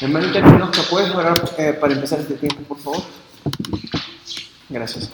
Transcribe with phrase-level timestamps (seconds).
[0.00, 1.38] Hermanita Pinoza, ¿puedes orar
[1.78, 3.02] para empezar este tiempo, por favor?
[4.70, 5.10] Gracias.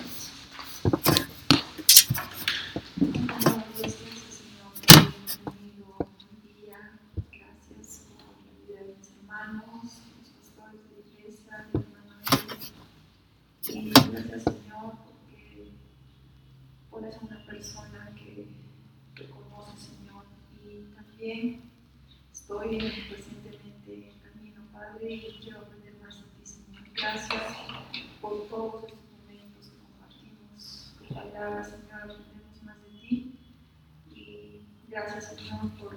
[22.33, 26.85] estoy recientemente en camino, Padre, y quiero aprender más de ti, Señor.
[26.95, 27.43] Gracias
[28.21, 33.39] por todos estos momentos que compartimos tu palabra, Señor, aprendemos más de ti.
[34.15, 35.97] Y gracias, Señor, por,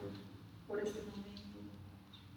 [0.67, 1.59] por este momento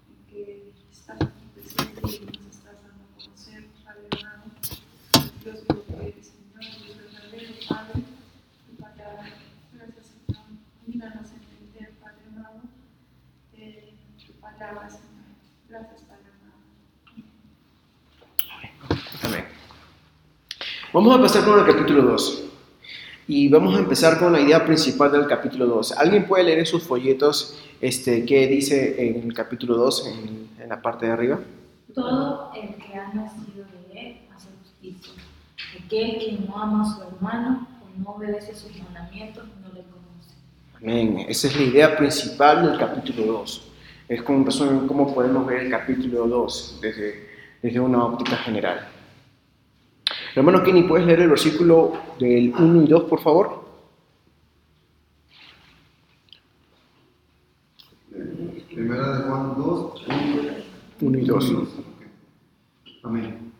[0.08, 4.44] en que estás aquí presente y nos estás dando a conocer, Padre hermano,
[5.42, 8.02] Dios que eres, Señor, Dios verdadero, Padre,
[8.66, 9.24] tu palabra.
[9.72, 10.44] Gracias, Señor.
[10.86, 12.60] Ayúdanos a entender, Padre amado,
[13.54, 13.94] eh,
[14.26, 15.12] tu palabra, Señor.
[15.68, 16.62] Gracias, Padre amado.
[19.22, 19.44] Amén.
[20.92, 22.44] Vamos a pasar con el capítulo 2.
[23.26, 25.92] Y vamos a empezar con la idea principal del capítulo 2.
[25.92, 30.68] ¿Alguien puede leer en sus folletos este, qué dice en el capítulo 2, en, en
[30.68, 31.40] la parte de arriba?
[31.94, 35.14] Todo el que ha nacido de él hace justicia.
[35.82, 40.34] Aquel que no ama a su hermano o no obedece sus mandamientos no le conoce.
[40.76, 41.24] Amén.
[41.26, 43.72] Esa es la idea principal del capítulo 2.
[44.10, 44.44] Es como,
[44.86, 47.30] cómo podemos ver el capítulo 2 desde,
[47.62, 48.91] desde una óptica general.
[50.34, 53.62] Hermano Kenny, ¿puedes leer el versículo del 1 y 2, por favor?
[58.74, 60.06] Primera de Juan 2,
[61.02, 61.54] 1 y 2.
[63.02, 63.52] Amén.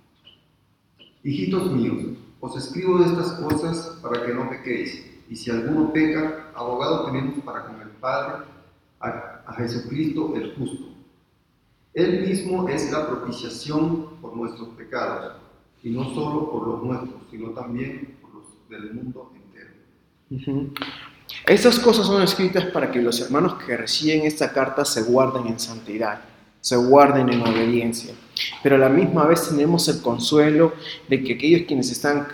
[1.23, 5.05] Hijitos míos, os escribo estas cosas para que no pequéis.
[5.29, 8.47] Y si alguno peca, abogado tenemos para con el Padre,
[8.99, 10.87] a, a Jesucristo el justo.
[11.93, 15.42] Él mismo es la propiciación por nuestros pecados,
[15.83, 20.71] y no solo por los nuestros, sino también por los del mundo entero.
[21.47, 25.59] Estas cosas son escritas para que los hermanos que reciben esta carta se guarden en
[25.59, 26.21] santidad,
[26.61, 28.15] se guarden en obediencia.
[28.63, 30.75] Pero a la misma vez tenemos el consuelo
[31.09, 32.29] de que aquellos quienes están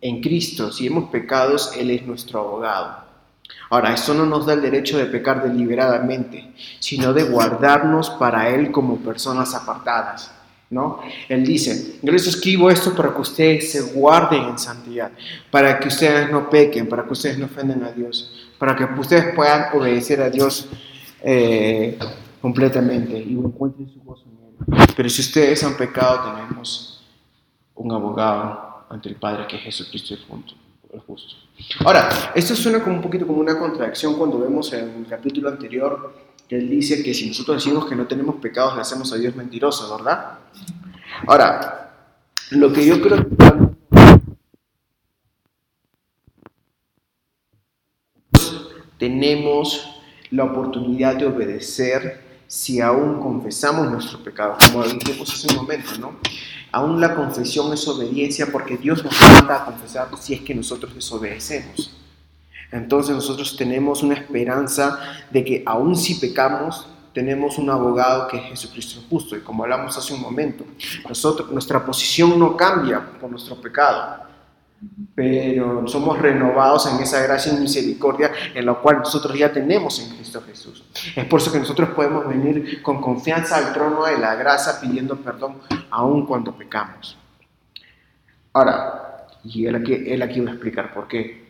[0.00, 3.10] en Cristo, si hemos pecados, Él es nuestro abogado.
[3.70, 8.72] Ahora, esto no nos da el derecho de pecar deliberadamente, sino de guardarnos para Él
[8.72, 10.32] como personas apartadas.
[10.70, 11.00] ¿No?
[11.28, 15.10] Él dice, yo les escribo esto para que ustedes se guarden en santidad,
[15.50, 19.34] para que ustedes no pequen, para que ustedes no ofendan a Dios, para que ustedes
[19.34, 20.68] puedan obedecer a Dios
[21.22, 21.98] eh,
[22.40, 24.86] completamente y encuentren su gozo en.
[24.96, 27.02] Pero si ustedes han pecado, tenemos
[27.74, 30.14] un abogado ante el Padre que es Jesucristo
[30.92, 31.34] el justo.
[31.84, 36.14] Ahora, esto suena como un poquito como una contradicción cuando vemos en el capítulo anterior
[36.50, 39.36] que él dice que si nosotros decimos que no tenemos pecados, le hacemos a Dios
[39.36, 40.40] mentiroso, ¿verdad?
[41.28, 41.94] Ahora,
[42.50, 43.36] lo que yo creo que
[48.98, 49.88] tenemos
[50.32, 56.16] la oportunidad de obedecer si aún confesamos nuestros pecados, como dijimos hace un momento, ¿no?
[56.72, 60.96] Aún la confesión es obediencia porque Dios nos manda a confesar si es que nosotros
[60.96, 61.99] desobedecemos.
[62.72, 64.98] Entonces nosotros tenemos una esperanza
[65.30, 69.36] de que aún si pecamos, tenemos un abogado que es Jesucristo justo.
[69.36, 70.64] Y como hablamos hace un momento,
[71.08, 74.24] nosotros, nuestra posición no cambia por nuestro pecado,
[75.14, 80.16] pero somos renovados en esa gracia y misericordia en la cual nosotros ya tenemos en
[80.16, 80.84] Cristo Jesús.
[81.16, 85.16] Es por eso que nosotros podemos venir con confianza al trono de la gracia pidiendo
[85.16, 85.58] perdón
[85.90, 87.18] aun cuando pecamos.
[88.52, 91.49] Ahora, y él aquí, él aquí va a explicar por qué.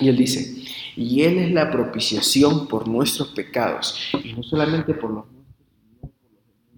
[0.00, 0.64] Y él dice,
[0.96, 5.24] y él es la propiciación por nuestros pecados, y no solamente por los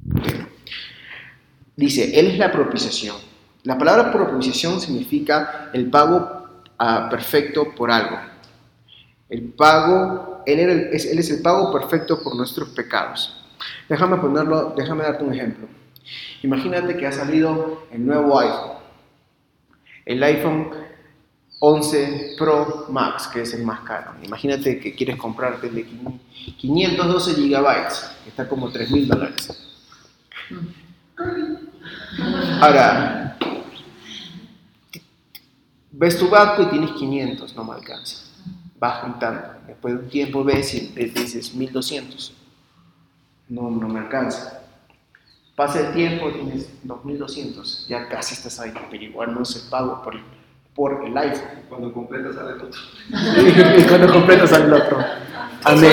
[0.04, 0.46] nuestros.
[1.76, 3.16] Dice, él es la propiciación.
[3.62, 6.46] La palabra propiciación significa el pago
[6.78, 8.16] ah, perfecto por algo.
[9.28, 10.60] El pago, él,
[10.92, 13.44] es, él es el pago perfecto por nuestros pecados.
[13.88, 15.66] Déjame ponerlo, déjame darte un ejemplo.
[16.42, 18.76] Imagínate que ha salido el nuevo iPhone.
[20.04, 20.70] El iPhone
[21.58, 24.12] 11 Pro Max, que es el más caro.
[24.22, 25.86] Imagínate que quieres comprarte el de
[26.58, 29.72] 512 gigabytes, que está como 3 mil dólares.
[32.60, 33.38] Ahora,
[35.90, 38.26] ves tu banco y tienes 500, no me alcanza.
[38.78, 39.40] Vas juntando.
[39.66, 42.34] Después de un tiempo ves y dices 1200.
[43.48, 44.62] No, no me alcanza.
[45.54, 47.88] Pasa el tiempo, tienes 2200.
[47.88, 50.14] Ya casi estás ahí, pero igual no es el pago por,
[50.76, 51.48] por el iPhone.
[51.68, 52.80] Cuando completas sale el otro.
[53.78, 54.98] y cuando completas sale el otro.
[55.64, 55.92] Amén.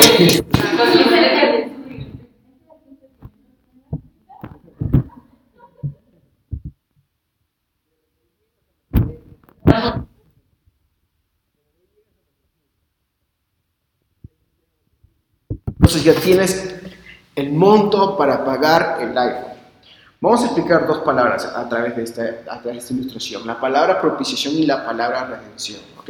[15.69, 16.75] Entonces ya tienes
[17.35, 19.52] el monto para pagar el iPhone.
[20.23, 23.45] Vamos a explicar dos palabras a través de esta, a través de esta ilustración.
[23.45, 25.81] La palabra propiciación y la palabra redención.
[25.97, 26.07] ¿Ok?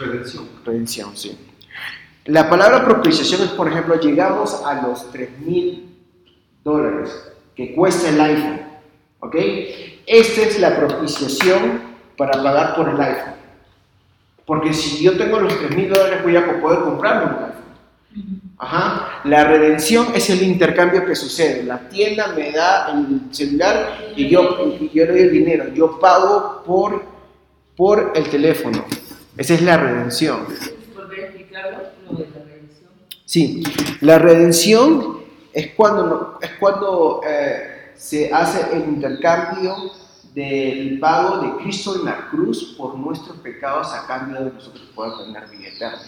[0.00, 0.48] Redención.
[0.66, 1.34] Redención, sí.
[2.26, 5.96] La palabra propiciación es, por ejemplo, llegamos a los 3 mil
[6.62, 8.60] dólares que cuesta el iPhone.
[9.20, 9.34] ¿Ok?
[10.06, 11.80] Esta es la propiciación
[12.18, 13.34] para pagar por el iPhone.
[14.44, 18.43] Porque si yo tengo los 3 mil dólares, voy a poder comprarme un iPhone.
[18.58, 19.20] Ajá.
[19.24, 21.64] La redención es el intercambio que sucede.
[21.64, 25.68] La tienda me da el celular y yo, y yo le doy el dinero.
[25.74, 27.04] Yo pago por,
[27.76, 28.84] por el teléfono.
[29.36, 30.46] Esa es la redención.
[33.24, 33.64] Sí,
[34.00, 39.74] la redención es cuando, es cuando eh, se hace el intercambio
[40.34, 45.26] del pago de Cristo en la cruz por nuestros pecados a cambio de nosotros poder
[45.26, 46.02] tener vida eterna.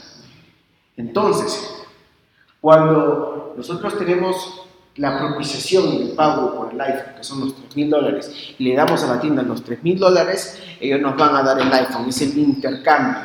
[0.96, 1.85] Entonces,
[2.66, 4.60] cuando nosotros tenemos
[4.96, 8.64] la propiciación y el pago por el iPhone, que son los 3 mil dólares, y
[8.64, 11.72] le damos a la tienda los 3 mil dólares, ellos nos van a dar el
[11.72, 13.22] iPhone, es el intercambio.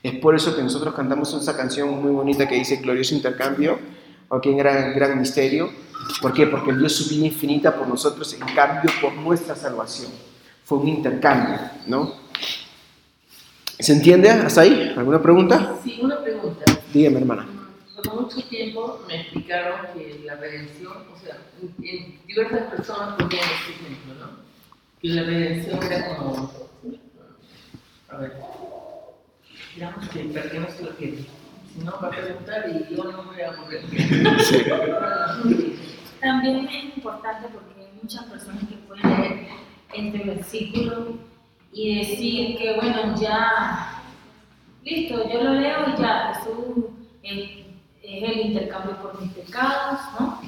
[0.00, 3.76] Es por eso que nosotros cantamos esa canción muy bonita que dice Glorioso Intercambio,
[4.30, 5.70] aquí en gran, gran misterio.
[6.22, 6.46] ¿Por qué?
[6.46, 10.12] Porque dio su vida infinita por nosotros en cambio por nuestra salvación.
[10.62, 11.58] Fue un intercambio,
[11.88, 12.12] ¿no?
[13.80, 14.94] ¿Se entiende hasta ahí?
[14.96, 15.74] ¿Alguna pregunta?
[15.82, 16.64] Sí, una pregunta.
[16.92, 17.53] Dígame, hermana.
[18.04, 23.44] Por mucho tiempo me explicaron que la redención, o sea, en- en diversas personas ponían
[23.44, 24.30] este ejemplo, ¿no?
[25.00, 26.50] Que la redención era como.
[28.10, 28.32] A ver.
[29.74, 31.24] Digamos que que se lo quede.
[31.72, 33.82] Si no, va a preguntar y yo no voy a volver.
[36.20, 39.48] También es importante porque hay muchas personas que pueden leer
[39.92, 41.18] este versículo
[41.72, 44.02] y decir que, bueno, ya,
[44.84, 46.84] listo, yo lo leo y ya, Jesús
[47.24, 47.63] es,
[48.06, 50.40] es el intercambio por mis pecados, ¿no?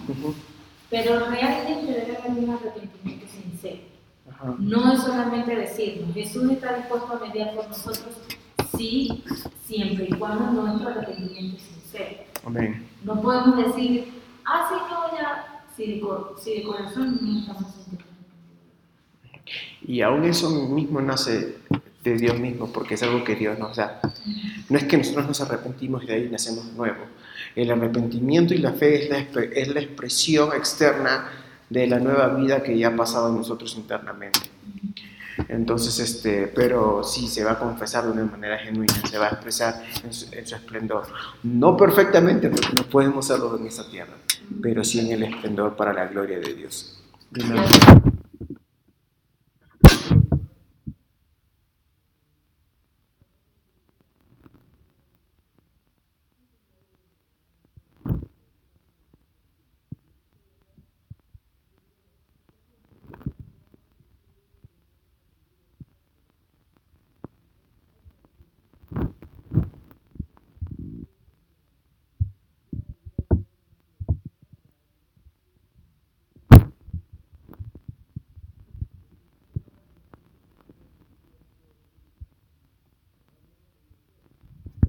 [0.90, 3.78] Pero realmente debe haber un arrepentimiento sincero.
[4.30, 4.54] Ajá.
[4.58, 8.14] No es solamente decirlo, Jesús está dispuesto a mediar por nosotros,
[8.76, 9.24] sí,
[9.64, 12.16] siempre y cuando nuestro arrepentimiento es sincero.
[12.44, 12.86] Amén.
[13.02, 14.12] No podemos decir,
[14.44, 18.04] ah, sí, no, ya, si de, cor- si de corazón no estamos arrepentimiento.
[19.86, 21.56] Y aún eso mismo nace
[22.02, 24.00] de Dios mismo, porque es algo que Dios nos da.
[24.68, 27.04] No es que nosotros nos arrepentimos y de ahí nacemos de nuevo.
[27.54, 31.30] El arrepentimiento y la fe es la, es la expresión externa
[31.70, 34.40] de la nueva vida que ya ha pasado en nosotros internamente.
[35.48, 39.30] Entonces, este, pero sí se va a confesar de una manera genuina, se va a
[39.30, 41.06] expresar en su, en su esplendor.
[41.42, 44.14] No perfectamente, porque no podemos hacerlo en esta tierra,
[44.62, 46.98] pero sí en el esplendor para la gloria de Dios.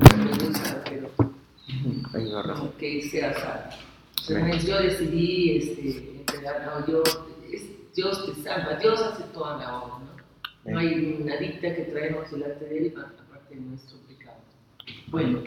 [0.07, 1.09] Me gusta, pero
[2.41, 2.59] Rafa.
[2.59, 3.75] como que sea salvo.
[4.29, 5.81] Entonces, yo decidí este,
[6.19, 7.03] entregar, no, yo,
[7.51, 10.71] es- Dios te salva, Dios hace toda la obra, ¿no?
[10.71, 14.37] No hay nadita que traemos delante de Él aparte de nuestro pecado.
[15.07, 15.43] Bueno,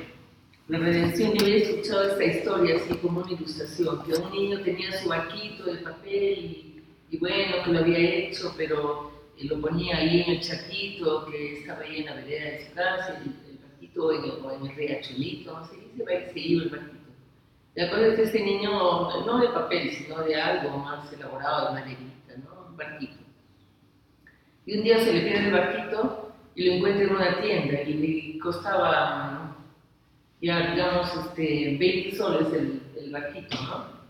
[0.69, 4.93] la redención, yo había escuchado esta historia así como una ilustración, que un niño tenía
[5.03, 9.97] su barquito de papel y, y bueno, que lo había hecho, pero eh, lo ponía
[9.99, 13.50] ahí en el charquito que estaba ahí en la vereda de su casa, y
[13.81, 16.77] barquito en el, en el riachuelito, se iba el barquito.
[17.75, 18.71] La cosa es que este niño,
[19.25, 22.67] no de papel, sino de algo más elaborado, de maderita, ¿no?
[22.69, 23.17] Un barquito.
[24.67, 27.95] Y un día se le pierde el barquito y lo encuentra en una tienda y
[27.95, 29.57] le costaba
[30.43, 34.01] ya, digamos, este, 20 soles el, barquito, ¿no?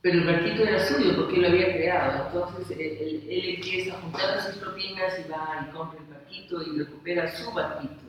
[0.00, 2.26] Pero el barquito era suyo porque él lo había creado.
[2.26, 6.62] Entonces él, él- él empieza a juntar sus propinas y va y compra el barquito
[6.62, 8.07] y recupera su barquito.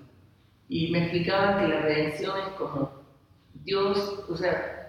[0.70, 2.92] Y me explicaban que la redención es como
[3.64, 4.88] Dios, o sea,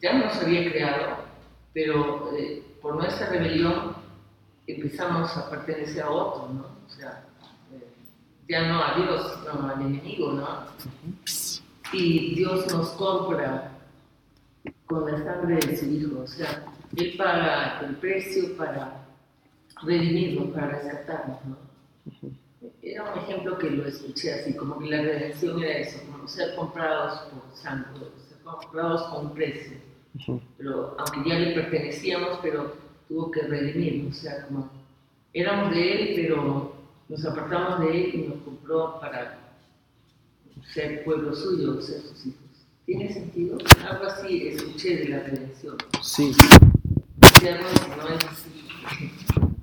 [0.00, 1.18] ya nos había creado,
[1.74, 3.94] pero eh, por nuestra rebelión
[4.66, 6.66] empezamos a pertenecer a otro, ¿no?
[6.86, 7.24] O sea,
[7.72, 7.86] eh,
[8.48, 10.64] ya no a Dios, sino al enemigo, ¿no?
[11.92, 13.72] Y Dios nos compra
[14.86, 16.64] con la sangre de su Hijo, o sea,
[16.96, 19.04] Él paga el precio para
[19.82, 21.56] redimirnos, para rescatarnos, ¿no?
[22.98, 26.56] Era un ejemplo que lo escuché así, como que la redención era eso, como ser
[26.56, 29.78] comprados por sangre, ser comprados con un precio.
[30.56, 32.74] Pero aunque ya le pertenecíamos, pero
[33.06, 34.18] tuvo que redimirnos.
[34.18, 34.68] O sea, como
[35.32, 36.74] éramos de él, pero
[37.08, 39.38] nos apartamos de él y nos compró para
[40.74, 42.66] ser pueblo suyo, ser sus hijos.
[42.84, 43.58] ¿Tiene sentido?
[43.88, 45.76] Algo así escuché de la redención.
[46.02, 46.32] Sí,
[47.44, 48.66] Ya no, no es así.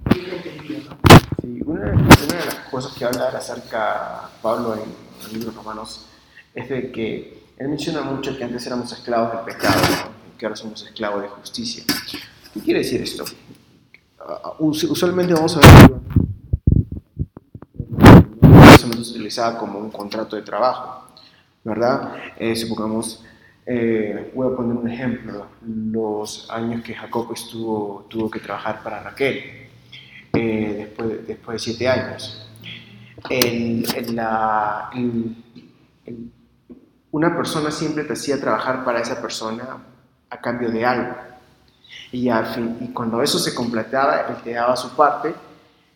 [0.06, 0.98] ¿Quién lo entendía, no?
[1.42, 4.82] Sí, una, una de las cosas que habla acerca Pablo en
[5.28, 6.08] el libro de Romanos
[6.54, 10.38] es de que él menciona mucho que antes éramos esclavos del pecado, ¿no?
[10.38, 11.86] que ahora somos esclavos de justicia.
[12.54, 13.24] ¿Qué quiere decir esto?
[14.60, 15.94] Us- usualmente vamos a ver
[18.76, 21.06] usualmente se utilizaba como un contrato de trabajo,
[21.64, 22.14] ¿verdad?
[22.38, 23.24] Eh, supongamos,
[23.66, 29.02] eh, voy a poner un ejemplo, los años que Jacob estuvo, tuvo que trabajar para
[29.02, 29.70] Raquel
[30.34, 32.42] eh, después, de- después de siete años.
[33.30, 35.36] El- el- la- el-
[37.12, 39.78] una persona siempre te hacía trabajar para esa persona
[40.30, 41.16] a cambio de algo.
[42.12, 45.34] Y, al fin, y cuando eso se completaba, él te daba su parte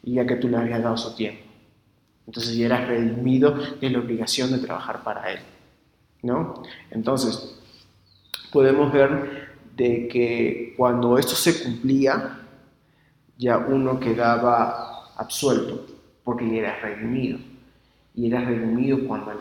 [0.04, 1.44] y ya que tú le habías dado su tiempo.
[2.26, 5.40] Entonces ya eras redimido de la obligación de trabajar para él.
[6.22, 6.64] ¿no?
[6.92, 7.56] Entonces,
[8.52, 12.40] podemos ver de que cuando esto se cumplía,
[13.38, 15.86] ya uno quedaba absuelto,
[16.30, 17.40] porque ya eras redimido.
[18.16, 19.32] Y eras redimido cuando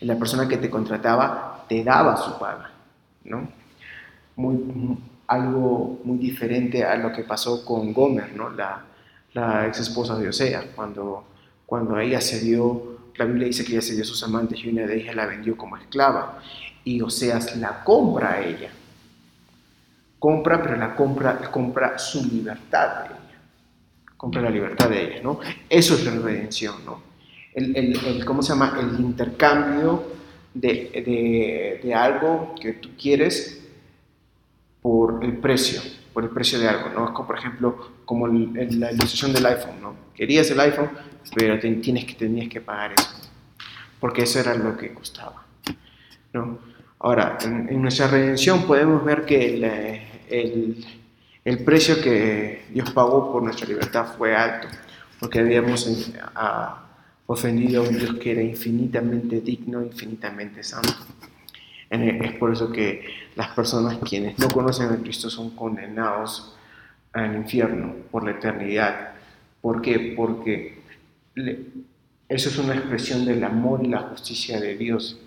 [0.00, 2.70] la persona que te contrataba te daba su paga,
[3.24, 3.48] ¿no?
[4.36, 8.50] Muy, mu- algo muy diferente a lo que pasó con Gomer, ¿no?
[8.50, 11.24] La, ex esposa de Osea, cuando,
[11.66, 14.68] cuando ella se dio, la Biblia dice que ella se dio a sus amantes y
[14.68, 16.40] una de ellas la vendió como esclava,
[16.84, 18.70] y Oseas la compra a ella
[20.18, 23.06] compra, pero la compra, compra su libertad.
[24.16, 25.40] Compra la libertad de ella, ¿no?
[25.68, 27.02] Eso es la redención, ¿no?
[27.54, 28.76] El, el- el- ¿Cómo se llama?
[28.80, 30.02] El intercambio
[30.54, 33.60] de, de- de algo que tú quieres
[34.82, 35.80] por el precio,
[36.12, 37.12] por el precio de algo, ¿no?
[37.12, 39.94] Como, por ejemplo, como la ilustración del iPhone, ¿no?
[40.14, 40.90] Querías el iPhone,
[41.34, 43.08] pero tienes que, tenías que pagar eso,
[44.00, 45.44] porque eso era lo que costaba,
[46.32, 46.58] ¿no?
[47.00, 49.54] Ahora, en, en nuestra redención podemos ver que
[50.30, 50.86] el,
[51.44, 54.68] el- precio que Dios pagó por nuestra libertad fue alto,
[55.20, 56.20] porque habíamos eh,
[57.26, 60.92] ofendido a un Dios que era infinitamente digno, infinitamente santo.
[61.90, 63.04] En- Es por eso que
[63.36, 66.54] las personas quienes no conocen a Cristo son condenados
[67.12, 69.12] al infierno por la eternidad.
[69.60, 70.14] ¿Por qué?
[70.16, 70.78] Porque
[72.28, 75.18] eso es una expresión del amor y la justicia de Dios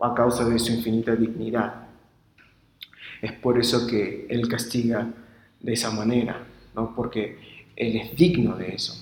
[0.00, 1.86] a causa de su infinita dignidad.
[3.22, 5.06] Es por eso que Él castiga
[5.60, 6.94] de esa manera, ¿no?
[6.94, 7.38] porque
[7.76, 8.94] Él es digno de eso.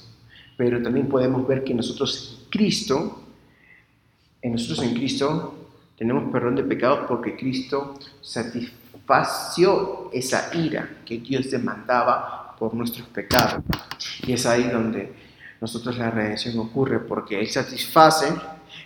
[0.57, 3.23] Pero también podemos ver que nosotros en Cristo,
[4.43, 5.55] en nosotros en Cristo,
[5.97, 13.63] tenemos perdón de pecados porque Cristo satisfació esa ira que Dios demandaba por nuestros pecados.
[14.27, 15.13] Y es ahí donde
[15.61, 18.27] nosotros la redención ocurre, porque Él satisface,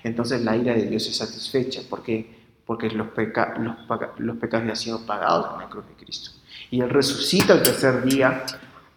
[0.05, 2.35] entonces la ira de Dios es satisfecha, porque,
[2.67, 3.77] porque los, peca- los,
[4.19, 6.31] los pecados ya han sido pagados en la cruz de Cristo.
[6.73, 8.45] Y Él resucita el tercer día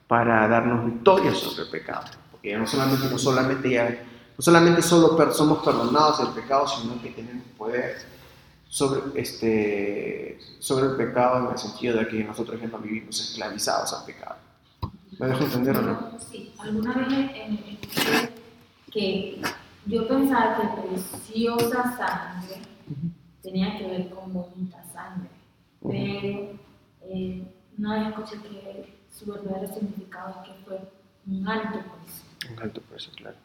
[0.07, 2.05] para darnos victoria sobre el pecado.
[2.31, 6.65] Porque ya no solamente, no solamente, ya, no solamente solo per- somos perdonados del pecado,
[6.67, 7.97] sino que tenemos poder
[8.69, 13.91] sobre, este, sobre el pecado en el sentido de que nosotros ya no vivimos esclavizados
[13.93, 14.35] al pecado.
[15.19, 16.11] ¿Me dejo entender o no?
[16.31, 18.29] Sí, alguna vez escuché
[18.91, 19.41] que
[19.85, 22.61] yo pensaba que preciosa sangre
[23.43, 25.29] tenía que ver con bonita sangre,
[25.81, 26.57] pero
[27.03, 27.43] eh,
[27.77, 30.79] una vez escuché que su verdadero significado es que fue
[31.27, 32.53] un alto precio.
[32.53, 33.37] Un alto precio, claro.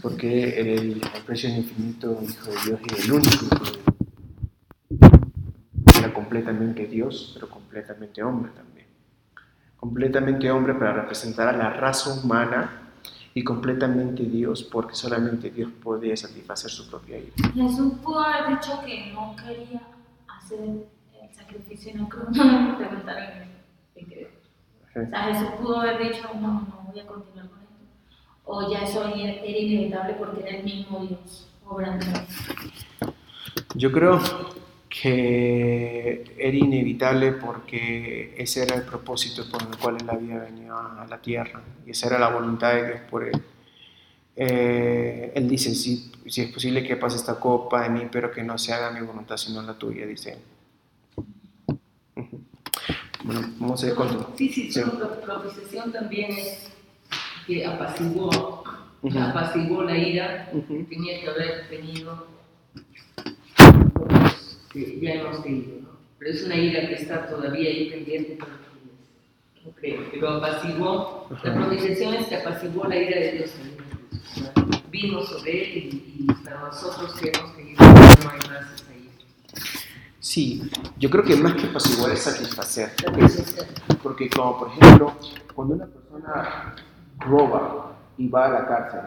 [0.00, 3.84] Porque el, el precio es infinito, Hijo de Dios, y el único Hijo de Dios.
[5.98, 8.86] Era completamente Dios, pero completamente hombre también.
[9.76, 12.80] Completamente hombre para representar a la raza humana
[13.34, 17.32] y completamente Dios, porque solamente Dios podía satisfacer su propia ira.
[17.52, 19.82] Jesús pudo haber dicho que no quería
[20.28, 20.86] hacer
[21.46, 24.30] sacrificio, no creo, no me preguntaron eso, ¿qué?
[24.96, 27.74] O sea, Jesús pudo haber dicho, no, no voy a continuar con esto.
[28.44, 32.06] O ya eso era inevitable porque era el mismo Dios obrando.
[33.74, 34.20] Yo creo
[34.88, 41.06] que era inevitable porque ese era el propósito por el cual él había venido a
[41.08, 43.42] la tierra y esa era la voluntad de Dios por él.
[44.36, 48.42] Eh, él dice, si, si es posible que pase esta copa de mí, pero que
[48.42, 50.38] no se haga mi voluntad sino la tuya, dice él.
[53.24, 54.26] Bueno, vamos a ir con...
[54.36, 54.80] Sí, sí, Sí.
[54.82, 56.68] su pro- propiciación también es
[57.46, 58.62] que apaciguó,
[59.02, 59.18] Ujú.
[59.18, 60.78] apaciguó la ira Ujú.
[60.78, 62.26] que tenía que haber tenido
[64.72, 65.88] que ya hemos tenido, ¿no?
[66.18, 68.52] Pero es una ira que está todavía ahí pendiente para
[69.66, 69.78] Ok,
[70.12, 73.50] pero apaciguó, la provisión es que apaciguó la ira de Dios.
[74.90, 78.84] Vino sobre él y, y para nosotros que hemos querido no hay más.
[80.24, 82.92] Sí, yo creo que más que apaciguar es satisfacer.
[84.02, 85.12] Porque como por ejemplo,
[85.54, 86.74] cuando una persona
[87.18, 89.00] roba y va a la cárcel,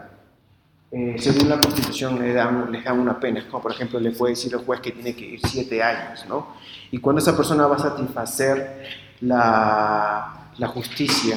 [0.92, 4.34] eh, según la constitución le dan, les dan una pena, como por ejemplo le puede
[4.34, 6.54] decir el juez que tiene que ir siete años, ¿no?
[6.92, 8.84] Y cuando esa persona va a satisfacer
[9.20, 11.36] la, la justicia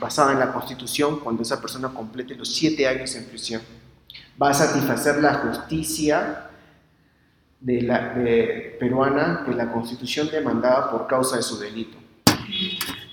[0.00, 3.60] basada en la constitución, cuando esa persona complete los siete años en prisión,
[4.40, 6.49] va a satisfacer la justicia
[7.60, 8.14] de la,
[8.78, 11.98] peruana que la constitución demandaba por causa de su delito.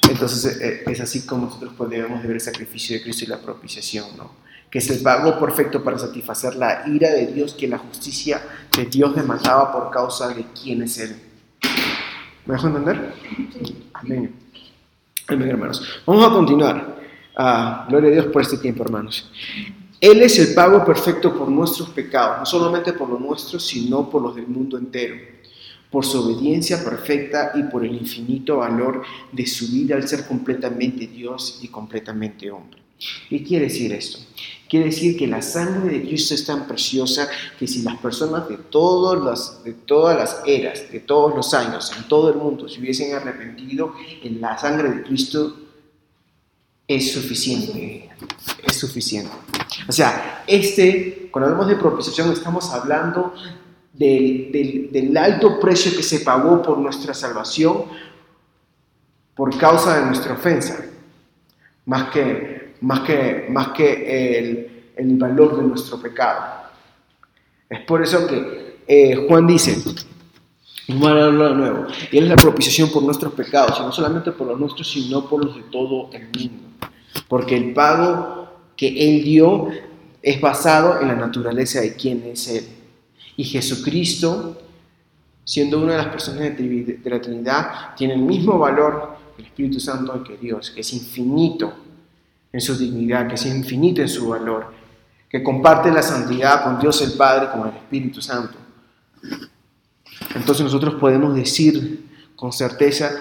[0.10, 4.06] Entonces eh, es así como nosotros podemos ver el sacrificio de Cristo y la propiciación,
[4.18, 4.48] ¿no?
[4.70, 8.42] que es el pago perfecto para satisfacer la ira de Dios que la justicia
[8.76, 11.16] de Dios demandaba por causa de quién es Él.
[12.46, 13.14] ¿Me dejo entender?
[13.94, 14.36] Amén.
[15.28, 16.02] Amén, hermanos.
[16.06, 16.98] Vamos a continuar.
[17.36, 19.30] Ah, gloria a Dios por este tiempo, hermanos.
[20.00, 24.22] Él es el pago perfecto por nuestros pecados, no solamente por los nuestros, sino por
[24.22, 25.16] los del mundo entero,
[25.90, 29.02] por su obediencia perfecta y por el infinito valor
[29.32, 32.80] de su vida al ser completamente Dios y completamente hombre.
[33.30, 34.20] ¿Qué quiere decir esto?
[34.70, 38.58] Quiere decir que la sangre de Cristo es tan preciosa que si las personas de,
[38.58, 42.80] todos las, de todas las eras, de todos los años, en todo el mundo, se
[42.80, 45.67] hubiesen arrepentido, en la sangre de Cristo
[46.88, 48.10] es suficiente.
[48.64, 49.32] Es suficiente.
[49.88, 53.34] O sea, este, cuando hablamos de propiciación, estamos hablando
[53.94, 57.86] del, del, del alto precio que se pagó por nuestra salvación
[59.36, 60.84] por causa de nuestra ofensa,
[61.86, 66.64] más que, más que, más que el, el valor de nuestro pecado.
[67.70, 69.78] Es por eso que eh, Juan dice,
[70.88, 71.88] de nuevo.
[72.12, 75.46] Y es la propiciación por nuestros pecados, y no solamente por los nuestros, sino por
[75.46, 76.67] los de todo el mundo.
[77.28, 79.70] Porque el pago que Él dio
[80.22, 82.68] es basado en la naturaleza de quién es Él.
[83.36, 84.62] Y Jesucristo,
[85.44, 89.80] siendo una de las personas de la Trinidad, tiene el mismo valor que el Espíritu
[89.80, 91.74] Santo que Dios, que es infinito
[92.52, 94.74] en su dignidad, que es infinito en su valor,
[95.30, 98.58] que comparte la santidad con Dios el Padre, con el Espíritu Santo.
[100.36, 103.12] Entonces nosotros podemos decir con certeza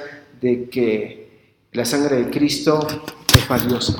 [0.40, 1.26] de que
[1.72, 2.86] la sangre de Cristo
[3.36, 3.96] es valiosa.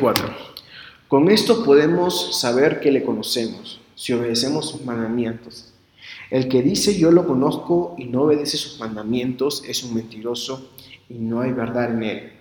[0.00, 0.28] 4.
[1.08, 5.72] Con esto podemos saber que le conocemos, si obedecemos sus mandamientos.
[6.30, 10.70] El que dice yo lo conozco y no obedece sus mandamientos es un mentiroso
[11.08, 12.32] y no hay verdad en él.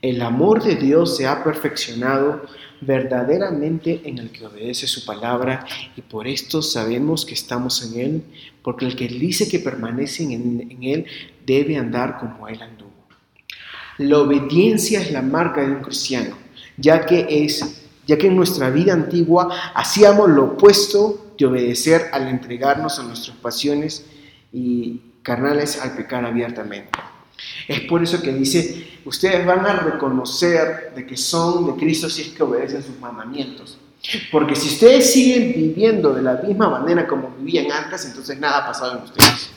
[0.00, 2.42] El amor de Dios se ha perfeccionado
[2.80, 8.22] verdaderamente en el que obedece su palabra y por esto sabemos que estamos en Él,
[8.62, 11.06] porque el que dice que permanece en, en Él
[11.44, 12.92] debe andar como Él anduvo.
[13.98, 16.36] La obediencia es la marca de un cristiano,
[16.76, 22.26] ya que es ya que en nuestra vida antigua hacíamos lo opuesto de obedecer al
[22.28, 24.06] entregarnos a nuestras pasiones
[24.50, 26.90] y carnales al pecar abiertamente.
[27.68, 32.22] Es por eso que dice, ustedes van a reconocer de que son de Cristo si
[32.22, 33.78] es que obedecen sus mandamientos.
[34.30, 38.66] Porque si ustedes siguen viviendo de la misma manera como vivían antes, entonces nada ha
[38.66, 39.50] pasado en ustedes.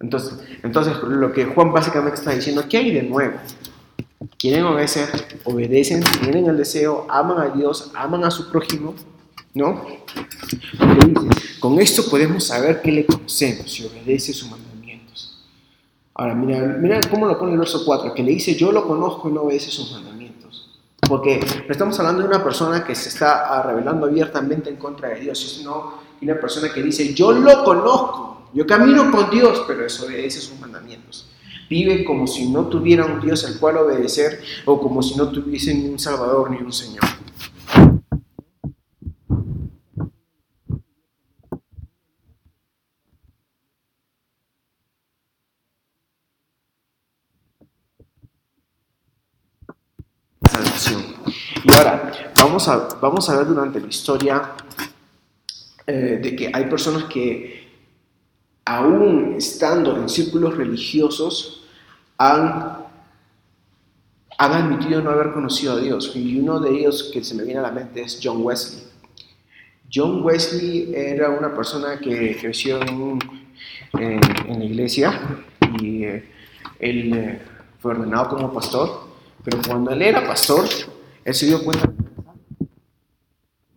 [0.00, 3.38] Entonces, entonces lo que Juan básicamente está diciendo, ¿qué hay de nuevo?
[4.38, 5.08] Quieren obedecer,
[5.44, 8.94] obedecen, tienen el deseo, aman a Dios, aman a su prójimo,
[9.52, 9.84] ¿no?
[11.60, 14.63] Con esto podemos saber que le conocemos si obedece sus mandamientos.
[16.14, 19.28] Ahora, mira, mira cómo lo pone el verso 4, que le dice, yo lo conozco
[19.28, 20.70] y no obedece sus mandamientos.
[21.08, 25.38] Porque estamos hablando de una persona que se está revelando abiertamente en contra de Dios,
[25.38, 30.58] sino una persona que dice, yo lo conozco, yo camino con Dios, pero desobedece sus
[30.60, 31.28] mandamientos.
[31.68, 35.74] Vive como si no tuviera un Dios al cual obedecer o como si no tuviese
[35.74, 37.02] ni un Salvador ni un Señor.
[50.50, 51.02] Salvación.
[51.64, 52.12] Y ahora,
[52.54, 54.52] vamos a, vamos a ver durante la historia
[55.88, 57.68] eh, de que hay personas que,
[58.64, 61.64] aún estando en círculos religiosos,
[62.16, 62.76] han,
[64.38, 66.12] han admitido no haber conocido a Dios.
[66.14, 68.84] Y uno de ellos que se me viene a la mente es John Wesley.
[69.92, 73.18] John Wesley era una persona que creció en,
[73.94, 75.20] en, en la iglesia
[75.82, 76.30] y eh,
[76.78, 77.42] él eh,
[77.80, 79.08] fue ordenado como pastor,
[79.42, 80.66] pero cuando él era pastor,
[81.24, 82.34] Él se dio cuenta que no estaba.
[82.34, 83.73] Se dio cuenta que no estaba.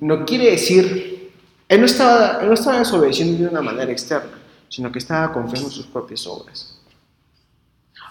[0.00, 1.30] No quiere decir,
[1.68, 4.32] él no estaba, él no estaba desobedeciendo de una manera externa,
[4.68, 6.78] sino que estaba confiando sus propias obras.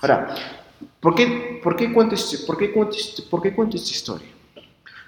[0.01, 0.34] Ahora,
[0.99, 4.29] ¿por qué, por qué, cuento, este- por qué, cuento, este- por qué cuento esta historia?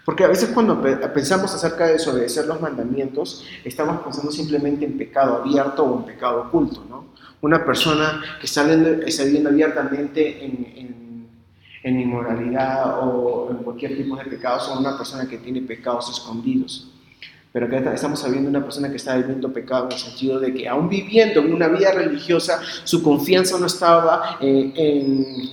[0.05, 4.97] Porque a veces cuando pe- pensamos acerca de desobedecer los mandamientos, estamos pensando simplemente en
[4.97, 7.05] pecado abierto o en pecado oculto, ¿no?
[7.41, 11.02] Una persona que está viviendo abiertamente en, en-
[11.83, 16.89] en inmoralidad o en cualquier tipo de pecados, o una persona que tiene pecados escondidos.
[17.51, 20.67] Pero acá estamos viendo una persona que está viviendo pecado en el sentido de que
[20.67, 25.49] aún viviendo en una vida religiosa, su confianza no estaba en, en-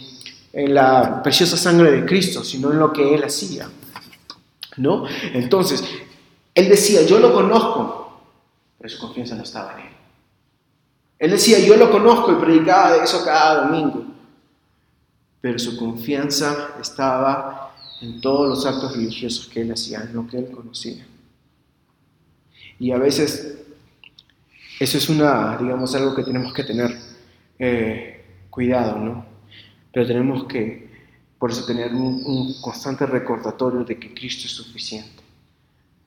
[0.53, 3.69] en la preciosa sangre de Cristo, sino en lo que Él hacía.
[4.79, 5.05] ¿No?
[5.35, 5.85] Entonces,
[6.55, 8.21] Él decía, yo lo conozco,
[8.79, 9.93] pero su confianza no estaba en Él.
[11.19, 14.05] Él decía, yo lo conozco y predicaba de eso cada domingo,
[15.41, 20.39] pero su confianza estaba en todos los actos religiosos que Él hacía, en lo que
[20.39, 21.07] Él conocía.
[22.79, 23.59] Y a veces
[24.79, 26.97] eso es una, digamos, algo que tenemos que tener
[27.59, 29.27] eh, cuidado, ¿no?
[29.93, 30.89] Pero tenemos que,
[31.39, 35.20] por eso, tener un, un constante recordatorio de que Cristo es suficiente,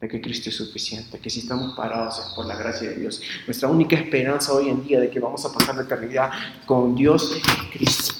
[0.04, 3.22] de que Cristo es suficiente, que si estamos parados es por la gracia de Dios.
[3.48, 6.30] Nuestra única esperanza hoy en día de que vamos a pasar la eternidad
[6.66, 8.13] con Dios es Cristo.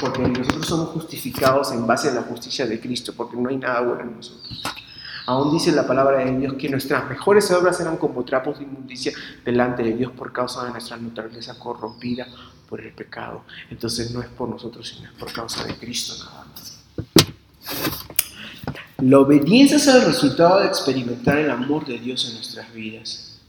[0.00, 3.80] Porque nosotros somos justificados en base a la justicia de Cristo, porque no hay nada
[3.82, 4.60] bueno en nosotros.
[5.26, 9.12] Aún dice la palabra de Dios que nuestras mejores obras eran como trapos de inmundicia
[9.44, 12.26] delante de Dios por causa de nuestra naturaleza corrompida
[12.68, 13.44] por el pecado.
[13.70, 16.80] Entonces no es por nosotros, sino es por causa de Cristo nada más.
[19.02, 23.40] La obediencia es el resultado de experimentar el amor de Dios en nuestras vidas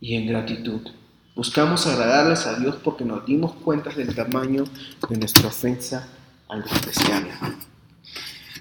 [0.00, 0.80] y en gratitud.
[1.34, 4.64] Buscamos agradarles a Dios porque nos dimos cuenta del tamaño
[5.10, 6.08] de nuestra ofensa
[6.48, 7.28] al especial.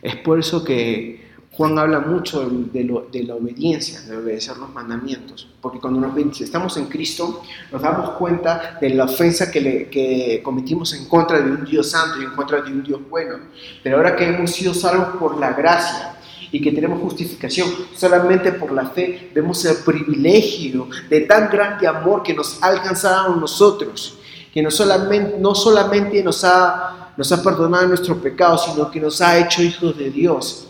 [0.02, 1.25] Es por eso que
[1.58, 2.84] Juan habla mucho de,
[3.24, 8.78] la obediencia, de obedecer los mandamientos, porque cuando nos, estamos en Cristo nos damos cuenta
[8.82, 12.74] de la ofensa que, cometimos en contra de un Dios santo y en contra de
[12.74, 13.38] un Dios bueno.
[13.82, 16.18] Pero ahora que hemos sido salvos por la gracia
[16.52, 22.22] y que tenemos justificación solamente por la fe, vemos el privilegio de tan grande amor
[22.22, 24.18] que nos ha alcanzado a nosotros,
[24.54, 29.22] que no solamente, no solamente nos ha, nos ha perdonado nuestros pecados, sino que nos
[29.22, 30.68] ha hecho hijos de Dios.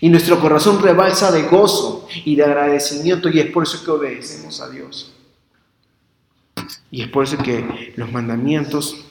[0.00, 4.60] Y nuestro corazón rebalsa de gozo y de agradecimiento y es por eso que obedecemos
[4.60, 5.12] a Dios.
[6.90, 9.04] Y es por eso que los mandamientos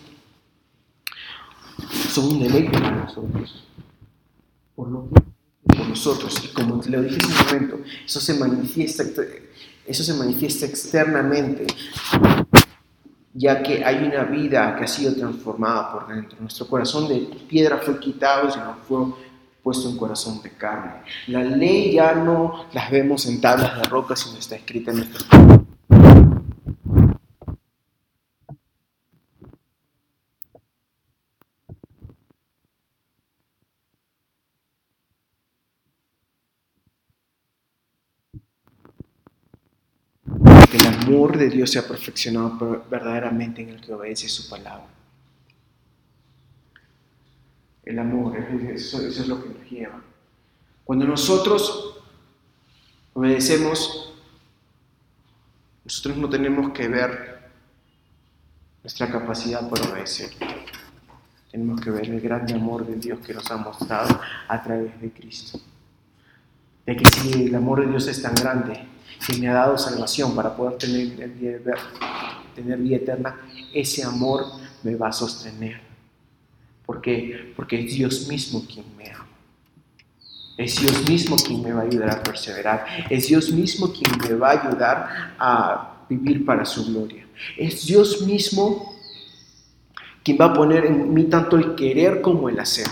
[2.09, 3.63] son un deleite para nosotros.
[4.75, 5.09] Por lo
[5.75, 6.43] por nosotros.
[6.43, 9.03] Y como te lo dije hace un momento, eso se manifiesta,
[9.85, 11.67] eso se manifiesta externamente,
[13.33, 16.37] ya que hay una vida que ha sido transformada por dentro.
[16.41, 19.28] Nuestro corazón de piedra fue quitado nos fue
[19.63, 21.01] puesto en corazón de carne.
[21.27, 25.25] La ley ya no las vemos en tablas de roca, sino está escrita en nuestro
[40.69, 44.47] que el amor de Dios se ha perfeccionado per- verdaderamente en el que obedece su
[44.49, 44.85] palabra.
[47.89, 49.99] El amor, eso, eso es lo que nos lleva.
[50.85, 51.95] Cuando nosotros
[53.15, 54.13] obedecemos,
[55.83, 57.49] nosotros no tenemos que ver
[58.83, 60.29] nuestra capacidad para obedecer.
[61.49, 65.09] Tenemos que ver el grande amor de Dios que nos ha mostrado a través de
[65.09, 65.59] Cristo.
[66.85, 68.85] De que si el amor de Dios es tan grande
[69.25, 71.07] que me ha dado salvación para poder tener
[72.77, 73.35] vida eterna,
[73.73, 74.45] ese amor
[74.83, 75.88] me va a sostener.
[76.89, 77.53] ¿Por qué?
[77.55, 79.27] Porque es Dios mismo quien me ama.
[80.57, 82.83] Es Dios mismo quien me va a ayudar a perseverar.
[83.11, 87.27] Es Dios mismo quien me va a ayudar a vivir para su gloria.
[87.55, 88.95] Es Dios mismo
[90.23, 92.87] quien va a poner en mí tanto el querer como el hacer.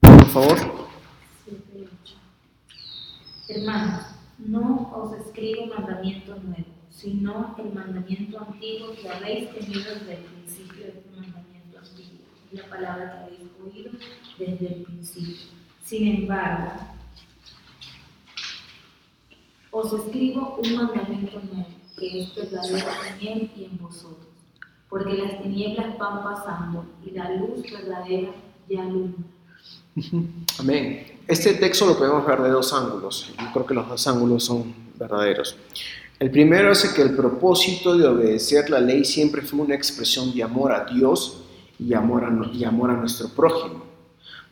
[0.00, 0.58] Por favor.
[3.48, 6.71] Hermanos, no os escribo mandamiento nuevo,
[7.02, 13.10] sino el mandamiento antiguo que habéis tenido desde el principio este mandamiento antiguo, la palabra
[13.10, 13.90] que habéis oído
[14.38, 15.48] desde el principio.
[15.84, 16.70] Sin embargo,
[19.72, 21.66] os escribo un mandamiento nuevo,
[21.98, 24.28] que es verdadero en él y en vosotros,
[24.88, 28.30] porque las tinieblas van pasando y la luz verdadera
[28.68, 29.24] ya alumbra.
[30.60, 31.18] Amén.
[31.26, 33.32] Este texto lo podemos ver de dos ángulos.
[33.38, 35.56] Yo creo que los dos ángulos son verdaderos.
[36.22, 40.44] El primero es que el propósito de obedecer la ley siempre fue una expresión de
[40.44, 41.42] amor a Dios
[41.80, 43.82] y amor a, y amor a nuestro prójimo.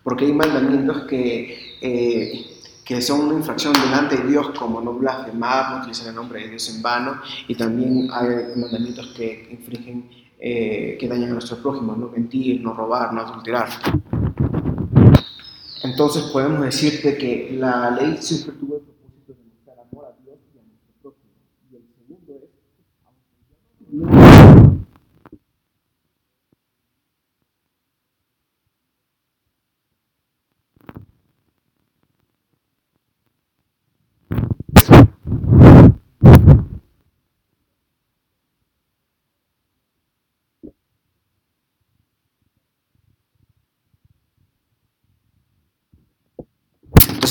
[0.03, 2.45] Porque hay mandamientos que, eh,
[2.85, 6.49] que son una infracción delante de Dios, como no blasfemar, no utilizar el nombre de
[6.49, 11.95] Dios en vano, y también hay mandamientos que infringen, eh, que dañan a nuestro prójimo,
[11.95, 13.69] no mentir, no robar, no adulterar.
[15.85, 20.39] Entonces podemos decirte que la ley siempre tuvo el propósito de mostrar amor a Dios
[20.53, 21.31] y a nuestro prójimo.
[21.71, 22.51] Y el segundo es,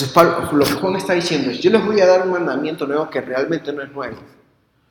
[0.09, 3.09] Pablo, lo que Juan está diciendo es, yo les voy a dar un mandamiento nuevo
[3.09, 4.17] que realmente no es nuevo,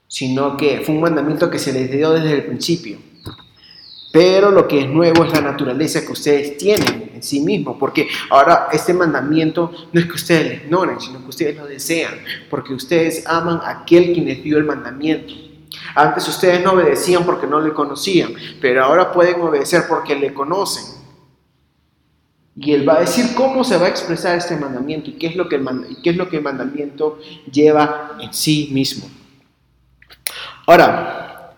[0.07, 2.99] sino que fue un mandamiento que se les dio desde el principio.
[4.11, 8.09] Pero lo que es nuevo es la naturaleza que ustedes tienen en sí mismos, porque
[8.31, 12.15] ahora este mandamiento no es que ustedes lo ignoren, sino que ustedes lo desean,
[12.49, 15.35] porque ustedes aman a aquel quien les dio el mandamiento.
[15.95, 20.98] Antes ustedes no obedecían porque no le conocían, pero ahora pueden obedecer porque le conocen.
[22.61, 25.37] Y él va a decir cómo se va a expresar este mandamiento y qué es
[25.37, 25.65] lo que el,
[26.03, 27.19] qué es lo que el mandamiento
[27.51, 29.09] lleva en sí mismo.
[30.67, 31.55] Ahora,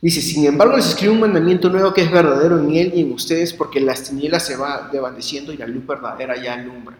[0.00, 3.12] dice, sin embargo les escribe un mandamiento nuevo que es verdadero en él y en
[3.12, 6.96] ustedes porque las tinieblas se va desvaneciendo y la luz verdadera ya alumbra.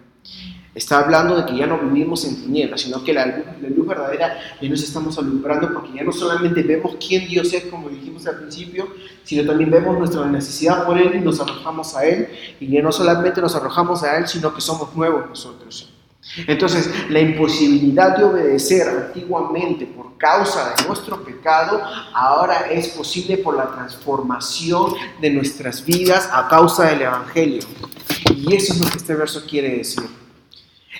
[0.74, 3.87] Está hablando de que ya no vivimos en tinieblas, sino que la luz, la luz,
[3.87, 8.26] verdadera ya nos estamos alumbrando porque ya no solamente vemos quién Dios es, como dijimos
[8.26, 8.88] al principio,
[9.22, 12.28] sino también vemos nuestra necesidad por Él y nos arrojamos a Él.
[12.58, 15.92] Y ya no solamente nos arrojamos a Él, sino que somos nuevos nosotros.
[16.46, 21.82] Entonces, la imposibilidad de obedecer antiguamente por causa de nuestro pecado,
[22.14, 27.62] ahora es posible por la transformación de nuestras vidas a causa del Evangelio.
[28.35, 30.21] Y eso es lo que este verso quiere decir.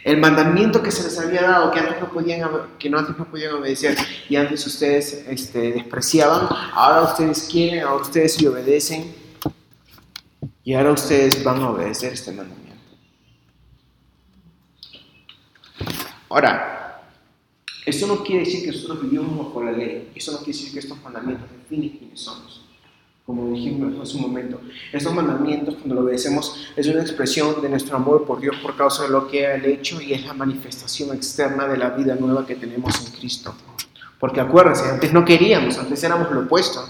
[0.05, 3.55] El mandamiento que se les había dado, que antes no podían, que antes no podían
[3.55, 3.97] obedecer
[4.29, 9.15] y antes ustedes este, despreciaban, ahora ustedes quieren, ahora ustedes sí obedecen
[10.65, 12.73] y ahora ustedes van a obedecer este mandamiento.
[16.29, 17.03] Ahora,
[17.87, 20.81] esto no quiere decir que nosotros vivimos bajo la ley, eso no quiere decir que
[20.81, 22.62] estos mandamientos definen quiénes somos
[23.27, 24.61] como dijimos hace un momento.
[24.93, 29.05] Estos mandamientos, cuando lo obedecemos, es una expresión de nuestro amor por Dios por causa
[29.05, 32.57] de lo que ha hecho y es la manifestación externa de la vida nueva que
[32.57, 33.55] tenemos en Cristo.
[34.19, 36.85] Porque acuérdense, antes no queríamos, antes éramos lo opuesto.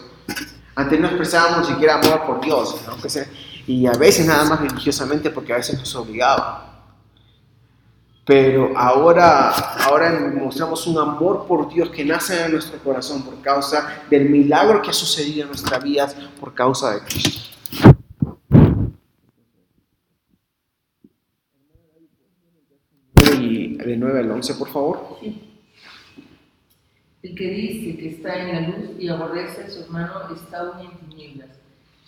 [0.74, 2.76] Antes no expresábamos siquiera amor por Dios,
[3.66, 6.71] y a veces nada más religiosamente porque a veces nos obligaba.
[8.24, 9.50] Pero ahora,
[9.84, 14.80] ahora mostramos un amor por Dios que nace en nuestro corazón por causa del milagro
[14.80, 16.08] que ha sucedido en nuestra vida
[16.38, 17.40] por causa de Cristo.
[23.40, 25.18] Y de 9 al 11, por favor.
[27.22, 30.86] El que dice que está en la luz y aborrece a su hermano está aún
[30.86, 31.50] en tinieblas.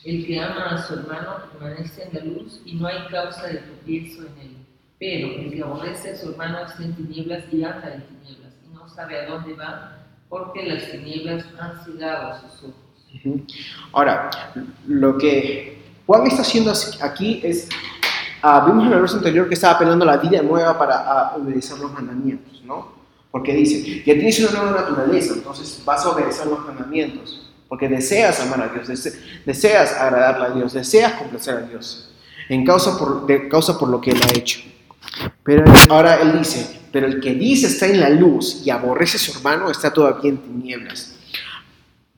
[0.04, 3.58] El que ama a su hermano permanece en la luz y no hay causa de
[3.58, 4.63] tropiezo en él.
[5.04, 8.74] Pero el que aborrece a su hermano está en tinieblas y anda en tinieblas y
[8.74, 9.98] no sabe a dónde va
[10.30, 13.46] porque las tinieblas han cegado sus ojos.
[13.92, 14.30] Ahora,
[14.86, 17.68] lo que Juan está haciendo aquí es,
[18.42, 21.42] uh, vimos en el verso anterior que estaba apelando a la vida nueva para uh,
[21.42, 22.94] obedecer los mandamientos, ¿no?
[23.30, 28.40] Porque dice, ya tienes una nueva naturaleza, entonces vas a obedecer los mandamientos, porque deseas
[28.40, 28.88] amar a Dios,
[29.44, 32.10] deseas agradarle a Dios, deseas complacer a Dios,
[32.48, 34.73] en causa por, de causa por lo que Él ha hecho.
[35.42, 39.20] Pero ahora él dice, pero el que dice está en la luz y aborrece a
[39.20, 41.14] su hermano está todavía en tinieblas.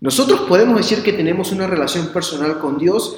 [0.00, 3.16] Nosotros podemos decir que tenemos una relación personal con Dios,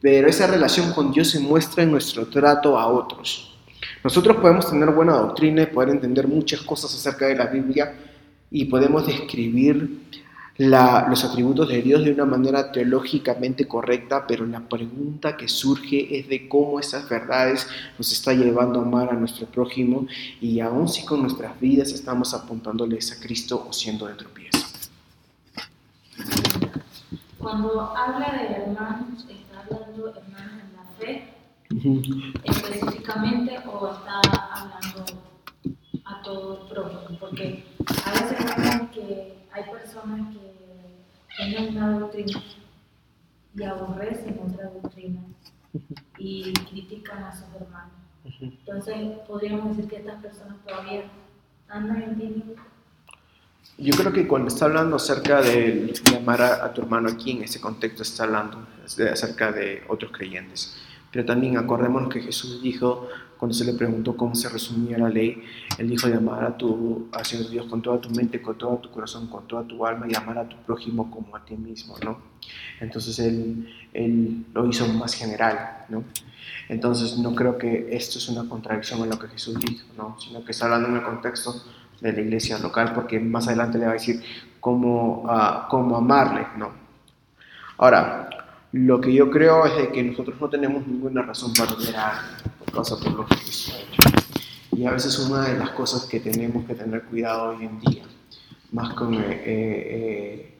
[0.00, 3.58] pero esa relación con Dios se muestra en nuestro trato a otros.
[4.04, 7.94] Nosotros podemos tener buena doctrina y poder entender muchas cosas acerca de la Biblia
[8.50, 10.00] y podemos describir
[10.60, 16.28] los atributos de Dios de una manera teológicamente correcta, pero la pregunta que surge es
[16.28, 20.06] de cómo esas verdades nos está llevando a amar a nuestro prójimo
[20.38, 24.66] y aún si con nuestras vidas estamos apuntándoles a Cristo o siendo de tropiezo.
[27.38, 31.34] Cuando habla de hermanos, ¿está hablando hermanos en la fe
[32.44, 34.20] específicamente o está
[34.52, 35.06] hablando
[36.04, 37.18] a todo el prójimo?
[37.18, 37.64] Porque
[38.04, 40.49] a veces vemos que hay personas que
[41.36, 42.42] tienen una doctrina
[43.54, 45.20] y aborrecen otra doctrina
[46.18, 47.92] y critican a sus hermanos.
[48.40, 51.04] Entonces, podríamos decir que estas personas todavía
[51.68, 52.66] andan en tinieblas.
[53.78, 57.44] Yo creo que cuando está hablando acerca de llamar a, a tu hermano aquí, en
[57.44, 60.76] ese contexto está hablando acerca de otros creyentes.
[61.12, 65.42] Pero también acordémonos que Jesús dijo, cuando se le preguntó cómo se resumía la ley,
[65.78, 69.28] él dijo llamar a tu Señor Dios con toda tu mente, con todo tu corazón,
[69.28, 72.18] con toda tu alma y amar a tu prójimo como a ti mismo, ¿no?
[72.80, 76.04] Entonces él, él lo hizo más general, ¿no?
[76.68, 80.16] Entonces no creo que esto es una contradicción en lo que Jesús dijo, ¿no?
[80.20, 81.54] Sino que está hablando en el contexto
[82.00, 84.22] de la iglesia local, porque más adelante le va a decir
[84.60, 86.70] cómo, ah, cómo amarle, ¿no?
[87.78, 88.29] Ahora,
[88.72, 92.36] lo que yo creo es de que nosotros no tenemos ninguna razón para odiar a
[92.58, 94.02] por causa por lo que Jesús ha hecho.
[94.76, 98.04] Y a veces una de las cosas que tenemos que tener cuidado hoy en día,
[98.70, 100.58] más con, eh, eh,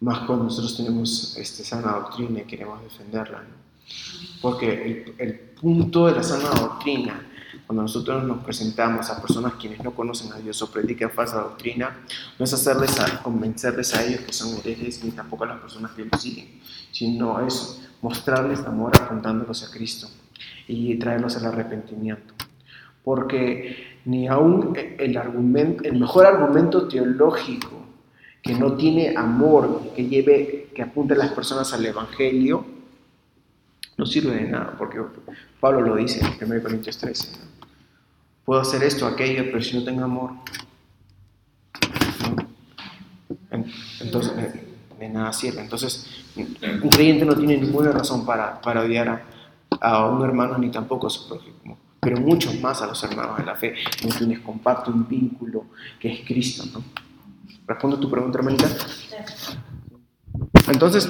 [0.00, 3.64] más cuando nosotros tenemos este, sana doctrina y queremos defenderla, ¿no?
[4.40, 7.26] Porque el, el punto de la sana doctrina,
[7.66, 11.96] cuando nosotros nos presentamos a personas quienes no conocen a Dios o predican falsa doctrina,
[12.38, 15.92] no es hacerles a, convencerles a ellos que son herejes ni tampoco a las personas
[15.92, 16.60] que los siguen,
[16.92, 20.08] sino es mostrarles amor apuntándolos a Cristo
[20.68, 22.34] y traerlos al arrepentimiento.
[23.02, 27.84] Porque ni aún el, argumento, el mejor argumento teológico
[28.42, 32.66] que no tiene amor, que lleve, que apunte a las personas al Evangelio,
[33.96, 35.00] no sirve de nada, porque
[35.60, 37.38] Pablo lo dice en 1 Corintios 13.
[37.38, 37.53] ¿no?
[38.44, 40.32] Puedo hacer esto, aquello, pero si no tengo amor,
[42.20, 43.64] ¿no?
[44.00, 44.32] entonces
[44.98, 45.60] de, nada sirve.
[45.60, 49.22] Entonces, un creyente no tiene ninguna razón para, para odiar a,
[49.80, 53.44] a un hermano ni tampoco a su prójimo, pero mucho más a los hermanos de
[53.44, 55.66] la fe, con quienes comparto un vínculo
[55.98, 56.64] que es Cristo.
[56.72, 56.84] ¿no?
[57.66, 58.68] ¿Respondo tu pregunta, hermanita?
[60.68, 61.08] Entonces,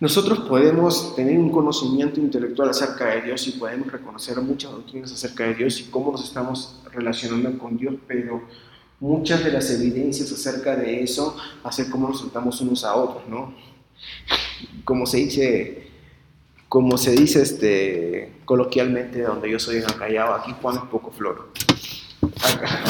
[0.00, 5.44] nosotros podemos tener un conocimiento intelectual acerca de Dios y podemos reconocer muchas doctrinas acerca
[5.44, 8.42] de Dios y cómo nos estamos relacionando con Dios, pero
[9.00, 13.54] muchas de las evidencias acerca de eso hacer cómo nos tratamos unos a otros, ¿no?
[14.84, 15.88] Como se dice,
[16.68, 21.48] como se dice este, coloquialmente donde yo soy en Acayao, aquí Juan es poco floro.
[22.40, 22.84] Acá,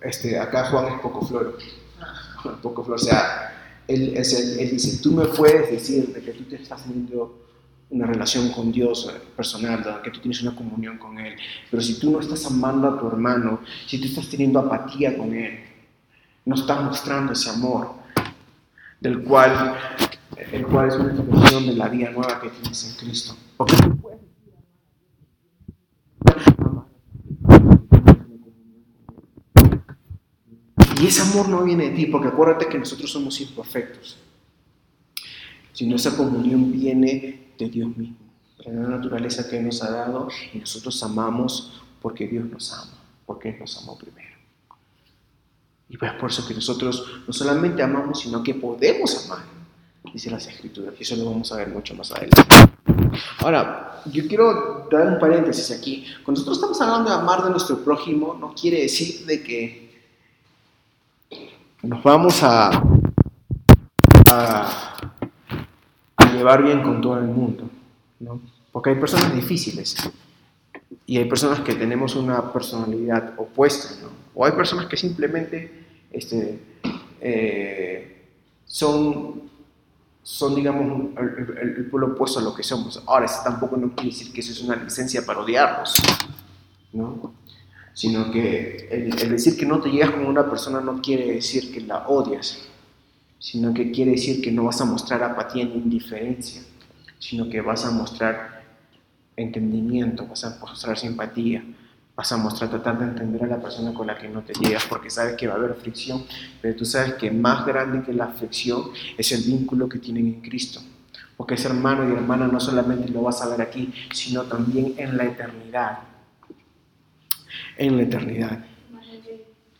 [0.00, 1.58] este, acá Juan es poco floro.
[2.62, 6.44] Poco floro, o sea, él, el, él, dice, tú me puedes decir de que tú
[6.44, 7.40] te estás teniendo
[7.90, 11.34] una relación con Dios personal, que tú tienes una comunión con Él,
[11.70, 15.32] pero si tú no estás amando a tu hermano, si tú estás teniendo apatía con
[15.34, 15.60] Él,
[16.44, 17.94] no estás mostrando ese amor,
[19.00, 19.76] del cual,
[20.52, 24.20] el cual es una expresión de la vida nueva que tienes en Cristo tú puedes
[31.04, 34.16] Y ese amor no viene de ti, porque acuérdate que nosotros somos imperfectos,
[35.74, 38.16] sino esa comunión viene de Dios mismo,
[38.64, 43.50] de la naturaleza que nos ha dado y nosotros amamos porque Dios nos ama, porque
[43.50, 44.34] Él nos amó primero.
[45.90, 49.44] Y pues por eso que nosotros no solamente amamos, sino que podemos amar,
[50.10, 52.40] dice las Escrituras, y eso lo vamos a ver mucho más adelante.
[53.40, 56.06] Ahora, yo quiero dar un paréntesis aquí.
[56.24, 59.83] Cuando nosotros estamos hablando de amar de nuestro prójimo, no quiere decir de que
[61.84, 62.70] nos vamos a,
[64.30, 64.94] a,
[66.32, 67.68] llevar bien con todo el mundo,
[68.20, 68.40] ¿no?
[68.72, 70.10] Porque hay personas difíciles
[71.06, 74.08] y hay personas que tenemos una personalidad opuesta, ¿no?
[74.34, 76.58] O hay personas que simplemente este,
[77.20, 78.26] eh,
[78.64, 79.42] son,
[80.22, 81.10] son, digamos,
[81.60, 83.02] el pueblo opuesto a lo que somos.
[83.06, 85.94] Ahora, eso tampoco no quiere decir que eso es una licencia para odiarlos,
[86.92, 87.34] ¿no?
[87.94, 91.80] Sino que el, decir que no te llegas con una persona no quiere decir que
[91.80, 92.58] la odias,
[93.38, 96.62] sino que quiere decir que no vas a mostrar apatía ni indiferencia,
[97.18, 98.64] sino que vas a mostrar
[99.36, 101.64] entendimiento, vas a mostrar simpatía,
[102.16, 104.84] vas a mostrar tratar de entender a la persona con la que no te llegas,
[104.86, 106.24] porque sabes que va a haber fricción,
[106.60, 110.40] pero tú sabes que más grande que la fricción es el vínculo que tienen en
[110.40, 110.80] Cristo.
[111.36, 115.16] Porque ese hermano y hermana no solamente lo vas a ver aquí, sino también en
[115.16, 116.13] la eternidad
[117.76, 118.64] en la eternidad.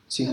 [0.06, 0.24] Sí.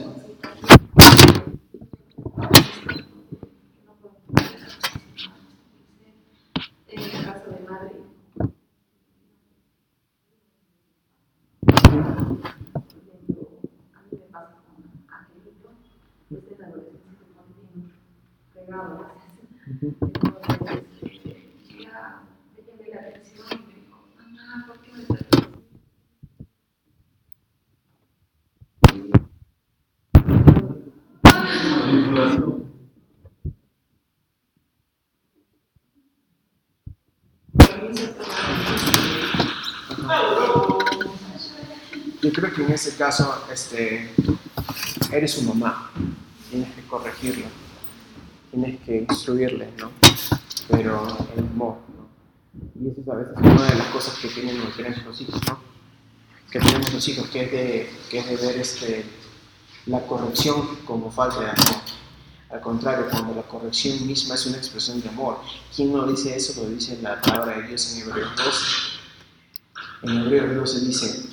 [6.88, 7.92] En el caso de madre.
[13.94, 15.70] A mí me pasa con Angelito,
[16.30, 17.90] pues en la adolescencia continuo,
[18.54, 18.96] pegado.
[19.68, 20.08] Entonces,
[21.80, 22.24] ya
[22.56, 25.42] le llamé la atención y me dijo, mamá, ¿por qué me tratas
[42.22, 44.10] Yo creo que en ese caso este,
[45.12, 45.92] eres su mamá.
[46.50, 47.46] tienes que corregirlo,
[48.52, 49.92] tienes que instruirle, ¿no?
[50.70, 52.08] Pero el amor, ¿no?
[52.80, 55.60] Y eso es a veces una de las cosas que tienen los hijos, ¿no?
[56.52, 59.06] Que tenemos los hijos, que es de, que es de ver este,
[59.86, 61.82] la corrección como falta de amor.
[62.50, 65.38] Al contrario, cuando la corrección misma es una expresión de amor.
[65.74, 66.62] ¿Quién no dice eso?
[66.62, 68.66] Lo dice la palabra de Dios en Hebreos 12.
[70.04, 71.30] En Hebreos 12 dice,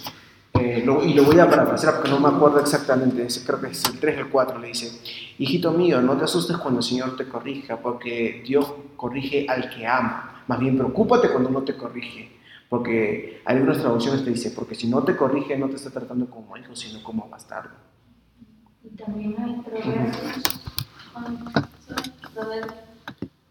[0.61, 3.99] eh, y lo voy a parafrasear porque no me acuerdo exactamente, creo que es el
[3.99, 5.01] 3 o el 4, le dice,
[5.39, 9.87] hijito mío, no te asustes cuando el Señor te corrija, porque Dios corrige al que
[9.87, 10.45] ama.
[10.47, 12.39] Más bien, preocúpate cuando no te corrige,
[12.69, 16.27] porque hay algunas traducciones te dice, porque si no te corrige, no te está tratando
[16.27, 17.88] como hijo, sino como bastardo.
[18.91, 20.17] Y también hay proverbios,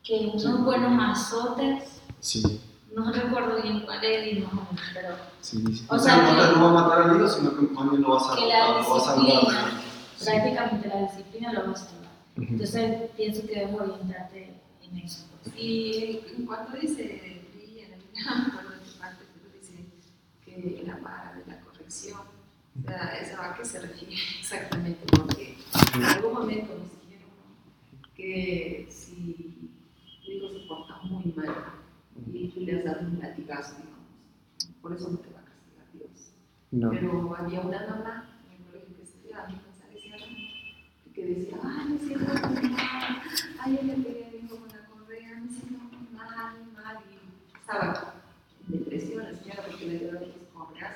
[0.04, 2.62] que unos buenos azotes sí
[2.98, 5.16] no recuerdo bien cuál es más o pero...
[5.42, 5.86] Sí, sí.
[5.88, 8.36] O sea, que, no va a matar al hijo, sino que también lo vas a,
[8.36, 9.82] que la lo vas a disciplina,
[10.26, 12.12] prácticamente la disciplina lo va a salvar.
[12.38, 15.26] Entonces pienso que debo orientarte en eso.
[15.56, 18.02] Y en cuanto dice Bri en el
[19.00, 19.86] parte, dice
[20.44, 22.18] que la vara de la corrección,
[22.86, 25.58] a qué se refiere exactamente, porque
[25.96, 27.32] en algún momento nos dijeron
[28.16, 29.72] que si
[30.26, 31.78] tu hijo se porta muy mal,
[32.34, 33.98] y tú le has dado un latigazo, digamos.
[34.82, 36.34] Por eso no te va a castigar Dios.
[36.72, 36.90] No.
[36.90, 39.48] Pero había una mamá en el colegio que estudiaba,
[41.14, 43.22] que decía, ay, me siento muy mal,
[43.60, 48.14] ay, ella quería mi hijo con la correa, me siento muy mal, mal, y estaba
[48.68, 50.24] en depresión la señora porque le dio las
[50.54, 50.96] correas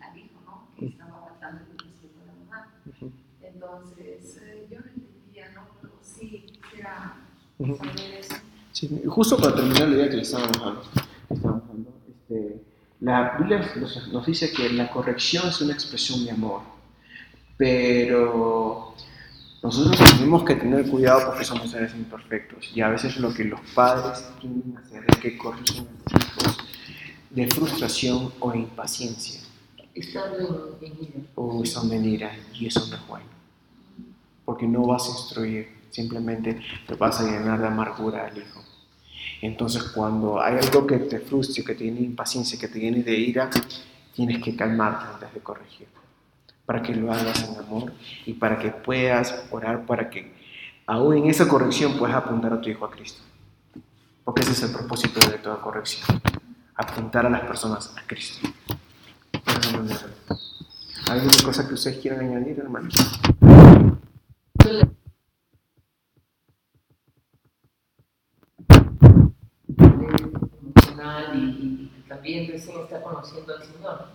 [0.00, 0.68] al hijo, ¿no?
[0.76, 2.74] Que estaba aguantando el respeto de la mamá.
[3.40, 5.66] Entonces, eh, yo no entendía, ¿no?
[5.80, 6.60] Pero sí,
[8.72, 10.82] Sí, justo para terminar la idea que le estábamos hablando,
[12.08, 12.60] este,
[13.00, 16.62] la Biblia nos, dice que la corrección es una expresión de amor,
[17.56, 18.94] pero
[19.62, 23.60] nosotros tenemos que tener cuidado porque somos seres imperfectos y a veces lo que los
[23.74, 26.56] padres a hacer es que corrigen a sus hijos
[27.30, 29.40] de frustración o de impaciencia.
[29.94, 31.20] En ira.
[31.34, 33.26] O en ira y eso no es bueno.
[34.44, 38.60] Porque no vas a instruir, simplemente te vas a llenar de amargura al hijo.
[39.40, 43.48] Entonces, cuando hay algo que te frustre, que te impaciencia, que te viene de ira,
[44.14, 45.86] tienes que calmarte antes de corregir,
[46.66, 47.92] para que lo hagas en amor
[48.26, 50.34] y para que puedas orar para que
[50.86, 53.22] aún en esa corrección puedas apuntar a tu hijo a Cristo.
[54.24, 56.20] Porque ese es el propósito de toda corrección,
[56.74, 58.48] apuntar a las personas a Cristo.
[61.06, 62.94] ¿Alguna cosa que ustedes quieran añadir, hermanos?
[72.24, 74.06] Y, también recién está conociendo al Señor.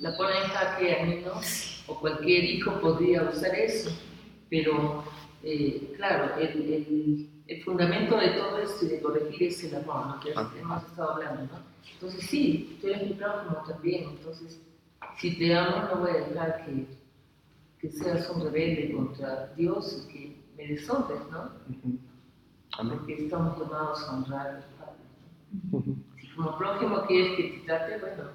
[0.00, 1.32] La pone en jaque a mí no,
[1.86, 3.90] o cualquier hijo podría usar eso,
[4.50, 5.04] pero
[5.42, 10.16] eh, claro, el, el, el, fundamento de todo esto y de corregir es el amor,
[10.16, 11.42] lo que hemos estado hablando.
[11.44, 11.60] ¿no?
[11.94, 14.60] Entonces sí, tú eres mi prójimo también, entonces
[15.18, 16.86] si te amo no voy a dejar que,
[17.80, 21.50] que seas un rebelde contra Dios y que me deshonres, ¿no?
[22.76, 26.07] Porque estamos llamados a honrar al Padre
[26.38, 28.30] como prójimo quieres que te trate, bueno,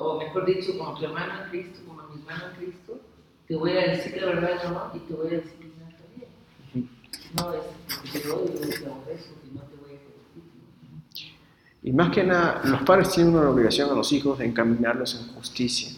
[0.00, 3.00] o mejor dicho, como tu hermano en Cristo, como mi hermano en Cristo,
[3.46, 6.90] te voy a decir la verdad no y te voy a disciplinar también.
[7.36, 7.60] No es
[7.94, 9.98] porque te yo te eso y no te voy a.
[11.80, 15.32] Y más que nada, los padres tienen una obligación a los hijos de encaminarlos en
[15.34, 15.96] justicia.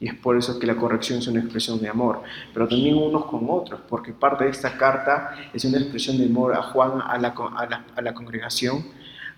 [0.00, 2.22] Y es por eso que la corrección es una expresión de amor,
[2.54, 6.54] pero también unos con otros, porque parte de esta carta es una expresión de amor
[6.54, 8.84] a Juan, a la, a la, a la congregación,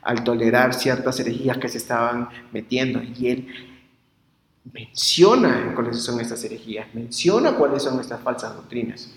[0.02, 3.02] al tolerar ciertas herejías que se estaban metiendo.
[3.02, 3.48] Y él
[4.72, 9.10] menciona cuáles son estas herejías, menciona cuáles son estas falsas doctrinas.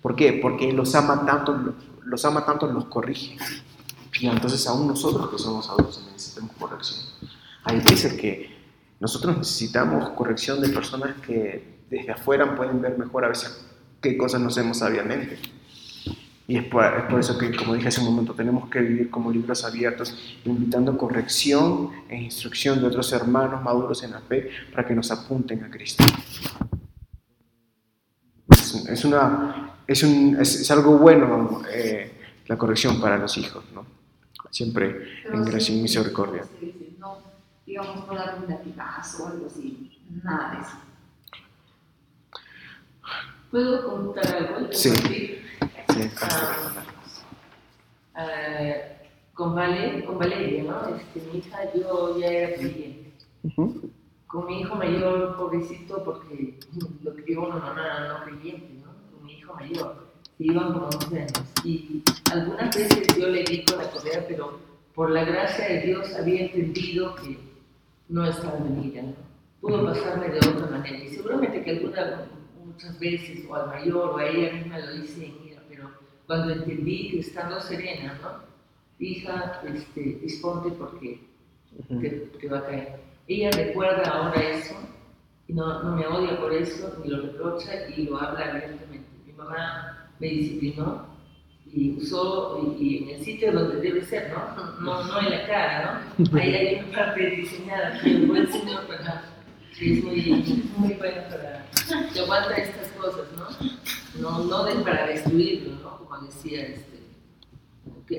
[0.00, 0.38] ¿Por qué?
[0.40, 1.74] Porque los ama tanto,
[2.04, 3.36] los ama tanto, los corrige.
[4.20, 7.00] Y entonces aún nosotros que somos adultos necesitamos corrección.
[7.64, 8.56] Hay veces que
[9.00, 13.66] nosotros necesitamos corrección de personas que desde afuera pueden ver mejor a veces
[14.00, 15.38] qué cosas no hacemos sabiamente.
[16.48, 16.84] Y es por,
[17.18, 21.90] eso que, como dije hace un momento, tenemos que vivir como libros abiertos, invitando corrección
[22.08, 26.04] e instrucción de otros hermanos maduros en la fe para que nos apunten a Cristo.
[28.48, 32.12] Es, una, es, un, es, algo bueno eh,
[32.46, 33.84] la corrección para los hijos, ¿no?
[34.50, 36.44] Siempre en gracia y misericordia.
[36.98, 37.18] No,
[37.66, 40.76] digamos, no dar un latigazo o algo así, nada de eso.
[43.50, 44.72] ¿Puedo contar algo?
[44.72, 45.42] Sí.
[48.16, 48.18] Uh,
[49.32, 50.96] con, con Valeria, ¿no?
[50.96, 53.12] Este, mi hija, yo ya era creyente.
[54.26, 56.58] Con mi hijo mayor, pobrecito, porque
[57.02, 58.92] lo crió una mamá no creyente, ¿no?
[59.10, 60.06] Con mi hijo mayor.
[60.38, 61.42] iban como 11 años.
[61.64, 64.58] Y algunas veces yo le di con la correa, pero
[64.94, 67.38] por la gracia de Dios había entendido que
[68.08, 69.02] no estaba en ella.
[69.02, 69.14] ¿no?
[69.60, 71.04] Pudo pasarme de otra manera.
[71.04, 72.20] Y seguramente que algunas,
[72.64, 75.46] muchas veces, o al mayor o a ella misma lo hice en
[76.26, 78.46] cuando entendí que estando serena, ¿no?
[78.98, 81.20] Hija, este, disponte porque
[81.88, 83.00] te, te va a caer.
[83.28, 84.74] Ella recuerda ahora eso
[85.48, 89.06] y no, no me odia por eso, ni lo reprocha y lo habla abiertamente.
[89.26, 91.06] Mi mamá me disciplinó
[91.72, 94.80] y usó, y, y en el sitio donde debe ser, ¿no?
[94.80, 96.38] No, no en la cara, ¿no?
[96.38, 99.24] Ahí hay una parte diseñada que el buen señor para,
[99.76, 101.66] que es muy, muy bueno para,
[102.12, 104.20] que aguanta estas cosas, ¿no?
[104.20, 105.95] No, no de, para destruirlo, ¿no?
[106.24, 106.96] Decía este,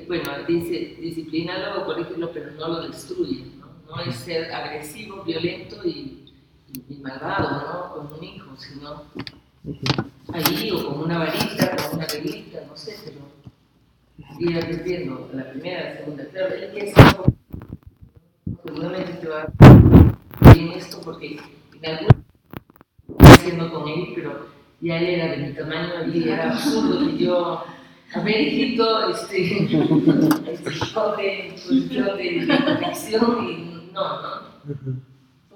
[0.06, 3.46] bueno, dice, disciplínalo o corrígelo, pero no lo destruye,
[3.86, 4.00] ¿no?
[4.00, 6.24] Es ser agresivo, violento y,
[7.00, 7.94] malvado, ¿no?
[7.94, 9.04] Como un hijo, sino
[10.32, 13.28] allí o con una varita, con una reglita, no sé, pero
[14.38, 16.94] ir aprendiendo la primera, la segunda, tercera, el que es
[18.64, 19.46] seguramente te va
[20.54, 21.38] bien esto porque
[21.82, 22.24] en algún
[23.18, 24.48] haciendo con él, pero
[24.80, 27.64] ya él era de mi tamaño y era absurdo que yo,
[28.14, 29.64] a ver, hijito, este,
[30.52, 34.48] este joven, posición de protección y no, no.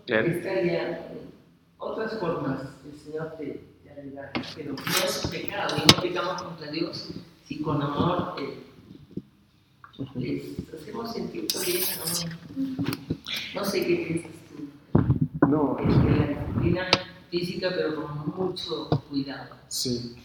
[0.07, 0.27] Claro.
[0.27, 1.09] Estaría
[1.79, 6.43] otras formas el Señor te, te ayudará, pero no es un pecado y no pecamos
[6.43, 7.11] contra Dios
[7.45, 8.59] si con amor eh,
[10.15, 10.43] les
[10.75, 13.61] hacemos sentir bien, ¿no?
[13.61, 15.47] No sé qué piensas tú.
[15.47, 16.91] No, Es que la disciplina
[17.31, 19.57] física, pero con mucho cuidado.
[19.69, 20.17] sí.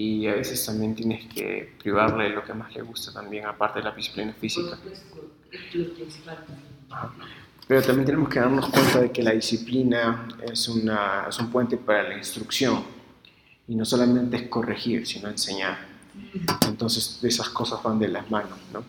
[0.00, 3.80] Y a veces también tienes que privarle de lo que más le gusta también, aparte
[3.80, 4.76] de la disciplina física.
[4.76, 6.38] supuesto, es lo principal.
[7.66, 11.76] Pero también tenemos que darnos cuenta de que la disciplina es, una, es un puente
[11.76, 12.84] para la instrucción.
[13.66, 15.78] Y no solamente es corregir, sino enseñar.
[16.68, 18.84] Entonces esas cosas van de las manos, ¿no?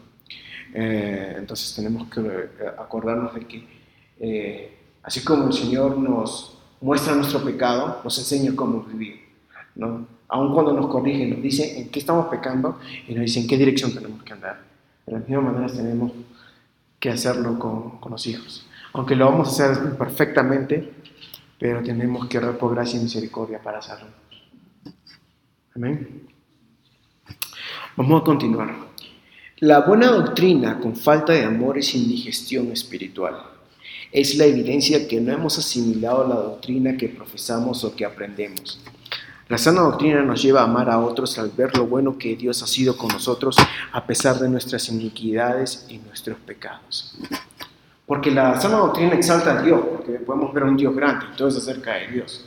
[0.75, 3.67] Eh, entonces tenemos que eh, acordarnos de que
[4.19, 9.21] eh, así como el Señor nos muestra nuestro pecado, nos enseña cómo vivir,
[9.73, 10.18] ¿no?
[10.29, 13.57] Aun cuando nos corrige, nos dice en qué estamos pecando y nos dice en qué
[13.57, 14.61] dirección tenemos que andar.
[15.05, 16.11] De la misma manera tenemos
[16.99, 18.65] que hacerlo con, con los hijos.
[18.93, 20.93] Aunque lo vamos a hacer perfectamente,
[21.57, 24.07] pero tenemos que orar por gracia y misericordia para hacerlo.
[25.75, 26.27] Amén.
[27.95, 28.89] Vamos a continuar.
[29.57, 33.35] La buena doctrina con falta de amor es indigestión espiritual.
[34.11, 38.79] Es la evidencia que no hemos asimilado la doctrina que profesamos o que aprendemos.
[39.49, 42.61] La sana doctrina nos lleva a amar a otros al ver lo bueno que Dios
[42.61, 43.57] ha sido con nosotros
[43.91, 47.17] a pesar de nuestras iniquidades y nuestros pecados.
[48.05, 51.47] Porque la sana doctrina exalta a Dios, porque podemos ver a un Dios grande, todo
[51.47, 52.45] es acerca de Dios.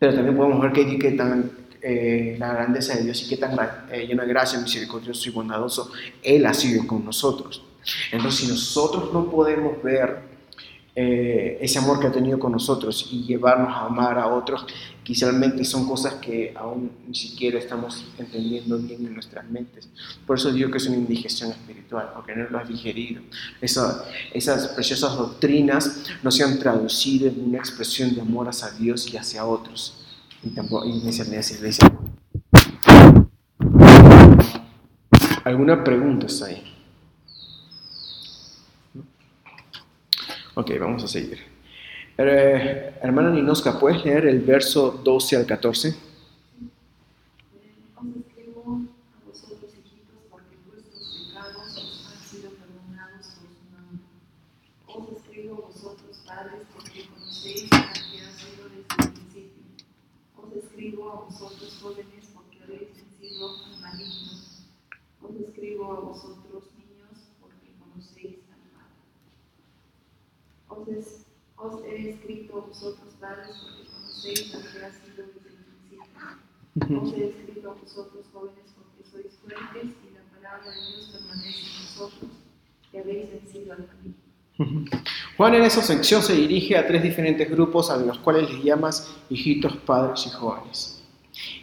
[0.00, 3.56] Pero también podemos ver que, que tan, eh, la grandeza de Dios y qué tan
[3.92, 7.62] eh, lleno de gracia, misericordioso y bondadoso Él ha sido con nosotros.
[8.10, 10.18] Entonces, si nosotros no podemos ver
[10.96, 14.64] eh, ese amor que ha tenido con nosotros y llevarnos a amar a otros,
[15.02, 15.34] quizás
[15.68, 19.88] son cosas que aún ni siquiera estamos entendiendo bien en nuestras mentes.
[20.26, 23.22] Por eso digo que es una indigestión espiritual, porque no lo has digerido.
[23.60, 29.12] Esa- esas preciosas doctrinas no se han traducido en una expresión de amor hacia Dios
[29.12, 30.02] y hacia otros.
[30.42, 31.02] Y tampoco y.
[35.44, 36.75] ¿Alguna pregunta está ahí?
[40.58, 41.38] Ok, vamos a seguir.
[42.16, 45.94] Eh, hermana Ninoska, ¿puedes leer el verso 12 al 14?
[65.20, 66.35] Os escribo a
[70.86, 71.26] Os, es-
[71.56, 77.00] os he escrito a vosotros, padres, porque conocéis al que ha sido desde el principio.
[77.02, 81.60] Os he escrito a vosotros jóvenes porque sois fuertes y la palabra de Dios permanece
[81.60, 82.30] en vosotros,
[82.92, 84.90] que habéis vencido al maligno.
[85.36, 89.06] Juan en esa sección se dirige a tres diferentes grupos a los cuales les llamas
[89.28, 91.02] hijitos, padres y jóvenes.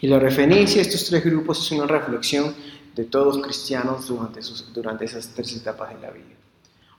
[0.02, 2.54] Y la referencia a estos tres grupos es una reflexión
[2.96, 6.36] de todos cristianos durante, sus- durante esas tres etapas de la vida.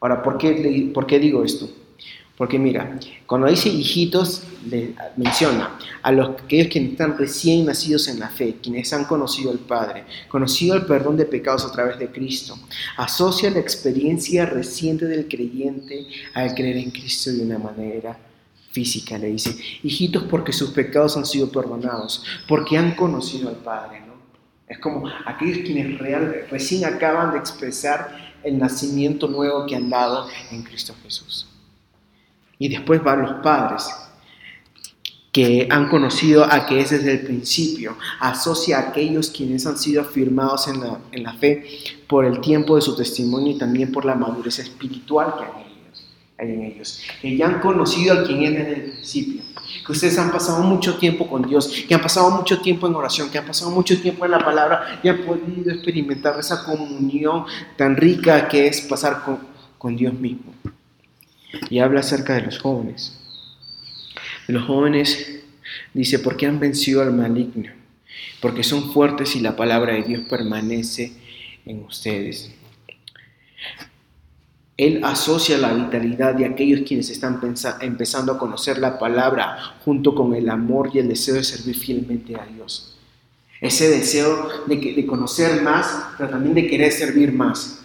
[0.01, 1.69] Ahora, ¿por qué, ¿por qué digo esto?
[2.37, 8.19] Porque mira, cuando dice hijitos, le menciona a los aquellos que están recién nacidos en
[8.19, 12.11] la fe, quienes han conocido al Padre, conocido el perdón de pecados a través de
[12.11, 12.59] Cristo.
[12.97, 18.19] Asocia la experiencia reciente del creyente al creer en Cristo de una manera
[18.73, 19.17] física.
[19.17, 24.15] Le dice, hijitos porque sus pecados han sido perdonados, porque han conocido al Padre, ¿no?
[24.67, 30.27] Es como aquellos quienes real, recién acaban de expresar el nacimiento nuevo que han dado
[30.51, 31.47] en Cristo Jesús.
[32.59, 33.89] Y después van los padres,
[35.35, 40.03] que han conocido a que es desde el principio, asocia a aquellos quienes han sido
[40.03, 41.67] afirmados en la, en la fe
[42.07, 45.83] por el tiempo de su testimonio y también por la madurez espiritual que hay en
[45.83, 49.43] ellos, hay en ellos, que ya han conocido a quien es desde el principio,
[49.85, 53.29] que ustedes han pasado mucho tiempo con Dios, que han pasado mucho tiempo en oración,
[53.29, 57.45] que han pasado mucho tiempo en la palabra y han podido experimentar esa comunión
[57.77, 59.41] tan rica que es pasar con,
[59.79, 60.53] con Dios mismo.
[61.71, 63.19] Y habla acerca de los jóvenes
[64.53, 65.41] los jóvenes,
[65.93, 67.71] dice, porque han vencido al maligno,
[68.41, 71.13] porque son fuertes y la palabra de Dios permanece
[71.65, 72.53] en ustedes.
[74.77, 77.41] Él asocia la vitalidad de aquellos quienes están
[77.81, 82.35] empezando a conocer la palabra junto con el amor y el deseo de servir fielmente
[82.35, 82.97] a Dios.
[83.61, 87.84] Ese deseo de, conocer más, pero también de querer servir más.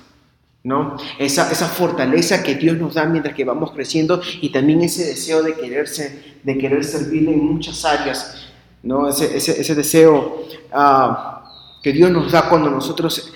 [0.63, 0.97] ¿No?
[1.17, 5.41] Esa, esa fortaleza que Dios nos da mientras que vamos creciendo y también ese deseo
[5.41, 8.47] de, quererse, de querer servirle en muchas áreas,
[8.83, 9.09] ¿no?
[9.09, 13.33] Ese, ese, ese deseo uh, que Dios nos da cuando nosotros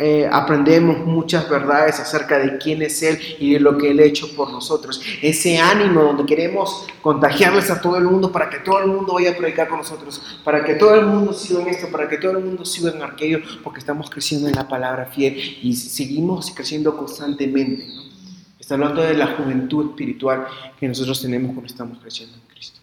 [0.00, 4.04] eh, aprendemos muchas verdades acerca de quién es Él y de lo que Él ha
[4.04, 5.00] hecho por nosotros.
[5.20, 9.32] Ese ánimo donde queremos contagiarles a todo el mundo para que todo el mundo vaya
[9.32, 12.38] a predicar con nosotros, para que todo el mundo siga en esto, para que todo
[12.38, 16.96] el mundo siga en aquello, porque estamos creciendo en la palabra fiel y seguimos creciendo
[16.96, 17.84] constantemente.
[18.60, 20.46] Está hablando de la juventud espiritual
[20.78, 22.80] que nosotros tenemos cuando estamos creciendo en Cristo.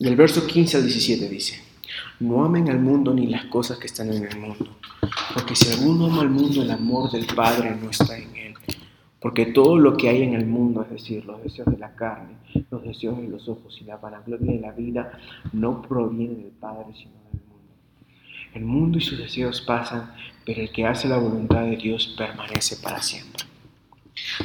[0.00, 1.67] Y el verso 15 al 17 dice.
[2.20, 4.76] No amen al mundo ni las cosas que están en el mundo,
[5.34, 8.54] porque si alguno ama al mundo, el amor del Padre no está en él.
[9.20, 12.34] Porque todo lo que hay en el mundo, es decir, los deseos de la carne,
[12.70, 15.18] los deseos de los ojos y la vanagloria de la vida,
[15.52, 17.74] no proviene del Padre, sino del mundo.
[18.54, 20.12] El mundo y sus deseos pasan,
[20.44, 23.44] pero el que hace la voluntad de Dios permanece para siempre.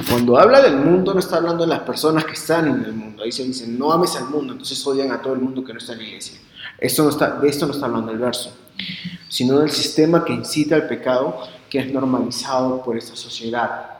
[0.08, 3.22] Cuando habla del mundo, no está hablando de las personas que están en el mundo.
[3.22, 5.78] Ahí se dice, no ames al mundo, entonces odian a todo el mundo que no
[5.78, 6.40] está en la iglesia.
[6.78, 8.56] Esto no está, de esto no está hablando el verso,
[9.28, 13.90] sino del sistema que incita al pecado que es normalizado por esta sociedad.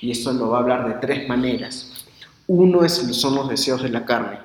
[0.00, 2.06] Y esto lo va a hablar de tres maneras.
[2.46, 4.38] Uno es, son los deseos de la carne.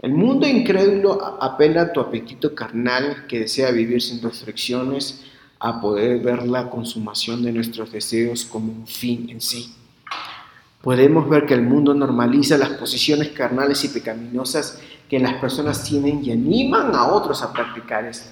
[0.00, 5.24] El mundo incrédulo apela a tu apetito carnal que desea vivir sin restricciones,
[5.58, 9.74] a poder ver la consumación de nuestros deseos como un fin en sí.
[10.82, 14.78] Podemos ver que el mundo normaliza las posiciones carnales y pecaminosas
[15.08, 18.30] que las personas tienen y animan a otros a practicar esto.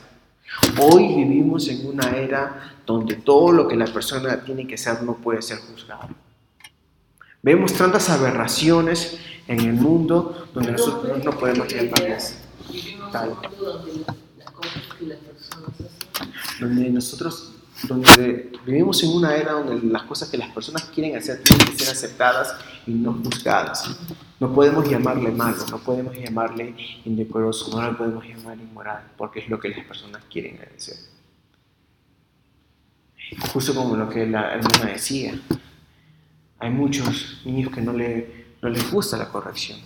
[0.81, 5.17] Hoy vivimos en una era donde todo lo que la persona tiene que ser no
[5.17, 6.09] puede ser juzgado.
[7.43, 9.19] Vemos tantas aberraciones
[9.49, 12.39] en el mundo donde nosotros no podemos llamarlas
[13.13, 13.37] tal.
[16.61, 21.43] Donde nosotros donde vivimos en una era donde las cosas que las personas quieren hacer
[21.43, 22.55] tienen que ser aceptadas
[22.87, 23.97] y no juzgadas.
[24.41, 26.75] No podemos llamarle malo, no podemos llamarle
[27.05, 30.97] indecoroso, no le podemos llamar inmoral, porque es lo que las personas quieren hacer.
[33.53, 35.39] Justo como lo que la hermana decía,
[36.59, 39.79] hay muchos niños que no, le, no les gusta la corrección.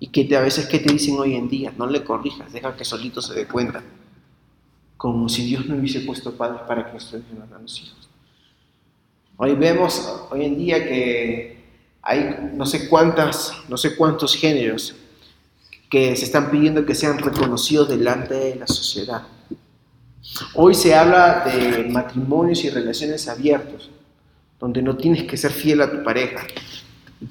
[0.00, 1.72] Y que a veces, ¿qué te dicen hoy en día?
[1.76, 3.82] No le corrijas, deja que solito se dé cuenta
[4.98, 8.08] como si Dios no hubiese puesto padres para que nos a los hijos.
[9.36, 11.56] Hoy vemos, hoy en día, que
[12.02, 14.96] hay no sé cuántas, no sé cuántos géneros
[15.88, 19.22] que se están pidiendo que sean reconocidos delante de la sociedad.
[20.54, 23.90] Hoy se habla de matrimonios y relaciones abiertos,
[24.58, 26.44] donde no tienes que ser fiel a tu pareja.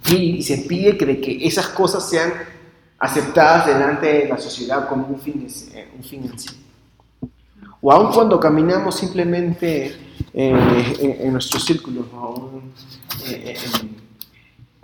[0.10, 2.32] Y se pide que, que esas cosas sean
[2.98, 5.46] aceptadas delante de la sociedad como un fin,
[5.98, 6.67] un fin en sí
[7.82, 9.96] o aun cuando caminamos simplemente
[10.34, 12.06] eh, en, nuestros círculos,
[13.26, 13.56] eh,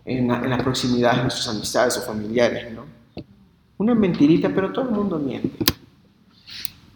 [0.05, 2.85] en, la, proximidad de nuestras amistades o familiares, ¿no?
[3.77, 5.57] Una mentirita, pero todo el mundo miente.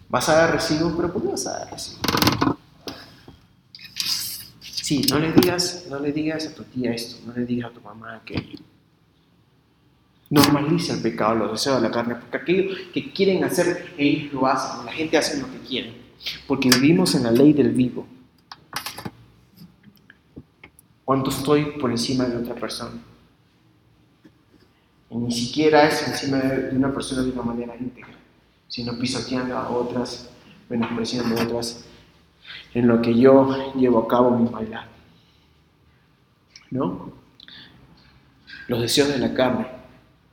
[0.10, 2.00] Vas a dar recibo, pero ¿por qué vas a dar recibo?
[4.62, 7.74] Sí, no le digas, no le digas a tu tía esto, no le digas a
[7.74, 8.60] tu mamá aquello.
[10.30, 14.46] Normaliza el pecado, los deseos de la carne, porque aquello que quieren hacer, ellos lo
[14.46, 15.94] hacen, la gente hace lo que quiere,
[16.48, 18.06] porque vivimos en la ley del vivo.
[21.06, 23.00] ¿Cuánto estoy por encima de otra persona?
[25.10, 28.14] Y ni siquiera es encima de una persona de una manera íntegra,
[28.68, 30.30] sino pisoteando a otras,
[30.68, 31.86] menospreciando a otras,
[32.74, 34.84] en lo que yo llevo a cabo mi maldad.
[36.70, 37.14] ¿No?
[38.68, 39.77] Los deseos de la carne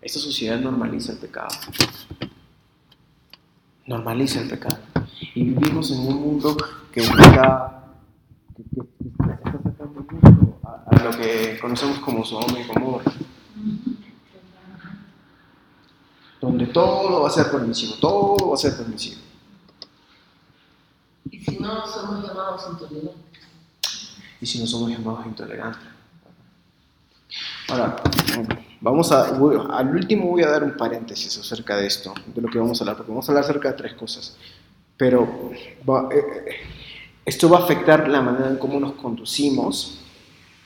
[0.04, 1.48] esta sociedad normaliza el pecado.
[3.86, 4.78] normaliza el pecado.
[5.34, 6.56] Y vivimos en un mundo
[6.92, 7.84] que está,
[8.56, 13.12] que, que- que está sacando mucho a, a lo que conocemos como Sodoma y Gomorra,
[16.40, 19.20] donde todo va a ser permisivo, todo va a ser permisivo.
[21.30, 23.14] Y si no, somos llamados intolerantes.
[24.40, 25.88] y si no somos llamados intolerantes.
[27.68, 27.96] Ahora,
[28.84, 32.48] vamos a, voy- al último voy a dar un paréntesis acerca de esto, de lo
[32.48, 34.36] que vamos a hablar, porque vamos a hablar acerca de tres cosas.
[34.96, 35.50] Pero
[35.88, 36.54] va- eh, eh,
[37.24, 39.98] esto va a afectar la manera en cómo nos conducimos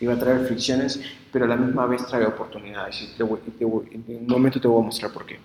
[0.01, 1.01] y va a traer fricciones,
[1.33, 3.01] pero a la misma vez trae oportunidades.
[3.03, 5.39] Y te voy- te voy- en un momento te voy a mostrar por qué.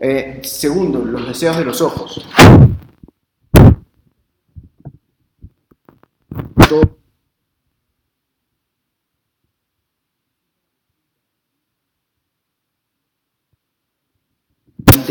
[0.00, 2.24] Eh, segundo, los deseos de los ojos.
[6.68, 6.97] Todo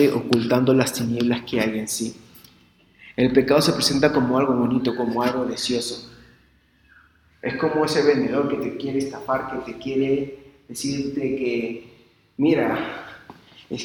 [0.06, 2.16] ocultando las tinieblas que hay en sí.
[3.16, 6.12] El pecado se presenta como algo bonito, como algo deseoso.
[7.42, 11.94] Es como ese vendedor que te quiere estafar, que te quiere decirte que,
[12.38, 13.06] mira,
[13.70, 13.84] es-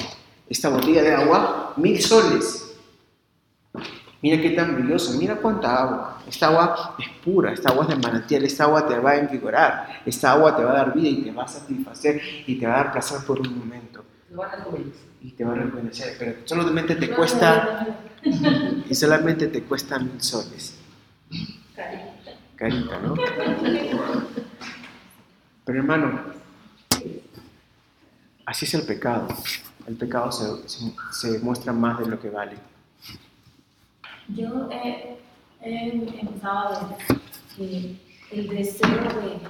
[0.49, 2.69] esta botella de agua, mil soles.
[4.21, 6.23] Mira qué tan brilloso, mira cuánta agua.
[6.29, 10.03] Esta agua es pura, esta agua es de manantial, esta agua te va a envigorar,
[10.07, 12.75] esta agua te va a dar vida y te va a satisfacer y te va
[12.75, 14.05] a dar placer por un momento
[14.35, 14.65] Van a
[15.21, 17.87] y te va a rejuvenecer, pero solamente te cuesta,
[18.89, 20.79] y solamente te cuesta mil soles.
[22.57, 23.15] Carita, ¿no?
[25.65, 26.21] Pero hermano,
[28.47, 29.29] así es el pecado.
[29.87, 32.57] El pecado se, se- se muestra más de lo que vale.
[34.29, 35.19] Yo he,
[35.61, 35.89] he
[36.21, 36.97] empezado a ver
[37.57, 37.97] que
[38.31, 39.41] el deseo de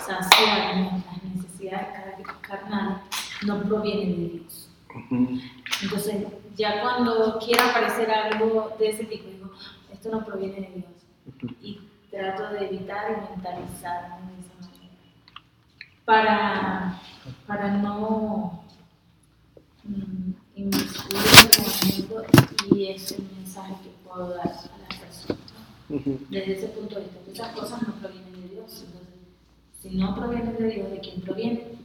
[0.00, 2.98] saciar nuestras necesidades car- carnales
[3.46, 4.70] no proviene de Dios.
[5.82, 6.26] Entonces,
[6.56, 9.50] ya cuando quiera aparecer algo de ese tipo, digo,
[9.92, 11.54] esto no proviene de Dios.
[11.62, 11.80] Y
[12.10, 14.94] trato de evitar y mentalizarme de esa manera.
[16.04, 17.00] Para,
[17.46, 18.64] para no
[19.84, 21.58] mm, inmiscuirme
[22.74, 25.38] y es el mensaje que puedo dar a las personas.
[26.30, 28.84] Desde ese punto de vista, esas cosas no provienen de Dios.
[28.86, 29.14] Entonces,
[29.80, 31.78] si no provienen de Dios, ¿de quién proviene?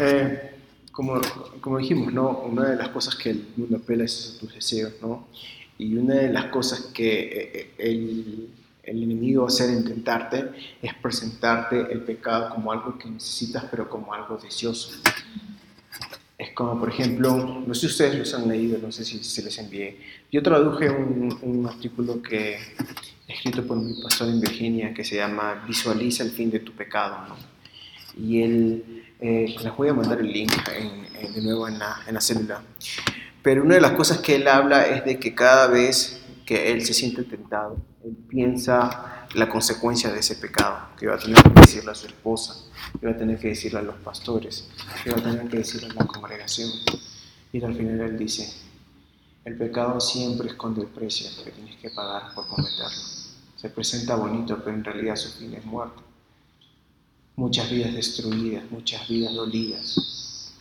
[0.00, 0.50] Eh,
[0.92, 1.20] como,
[1.60, 2.30] como dijimos, ¿no?
[2.40, 5.28] Una de las cosas que el mundo apela es a tus deseos, ¿no?
[5.78, 8.48] Y una de las cosas que eh, eh, el,
[8.82, 10.50] el enemigo va a hacer intentarte
[10.80, 15.00] es presentarte el pecado como algo que necesitas, pero como algo deseoso.
[16.44, 19.42] Es como, por ejemplo, no sé si ustedes los han leído, no sé si se
[19.42, 19.98] les envié.
[20.30, 22.58] Yo traduje un, un artículo que
[23.26, 27.16] escrito por mi pastor en Virginia que se llama Visualiza el fin de tu pecado,
[27.28, 27.36] ¿no?
[28.22, 31.96] Y él, eh, les voy a mandar el link en- en- de nuevo en la,
[32.06, 32.62] en la célula.
[33.42, 36.84] Pero una de las cosas que él habla es de que cada vez que él
[36.84, 41.60] se siente tentado, él piensa la consecuencia de ese pecado, que va a tener que
[41.60, 42.54] decirle a su esposa,
[43.00, 44.68] que va a tener que decirle a los pastores,
[45.02, 46.70] que va a tener que decirle a la congregación.
[47.52, 48.52] Y al final él dice,
[49.44, 53.02] el pecado siempre esconde el precio que tienes que pagar por cometerlo.
[53.56, 56.02] Se presenta bonito, pero en realidad su fin es muerte
[57.36, 60.52] muchas vidas destruidas, muchas vidas dolidas.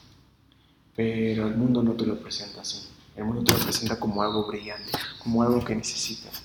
[0.95, 2.87] Pero el mundo no te lo presenta así.
[3.15, 6.41] El mundo te lo presenta como algo brillante, como algo que necesitas,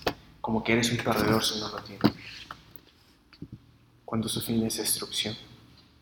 [0.49, 2.11] como que eres un perdedor si no lo tienes.
[4.07, 5.37] Cuando su fin es destrucción.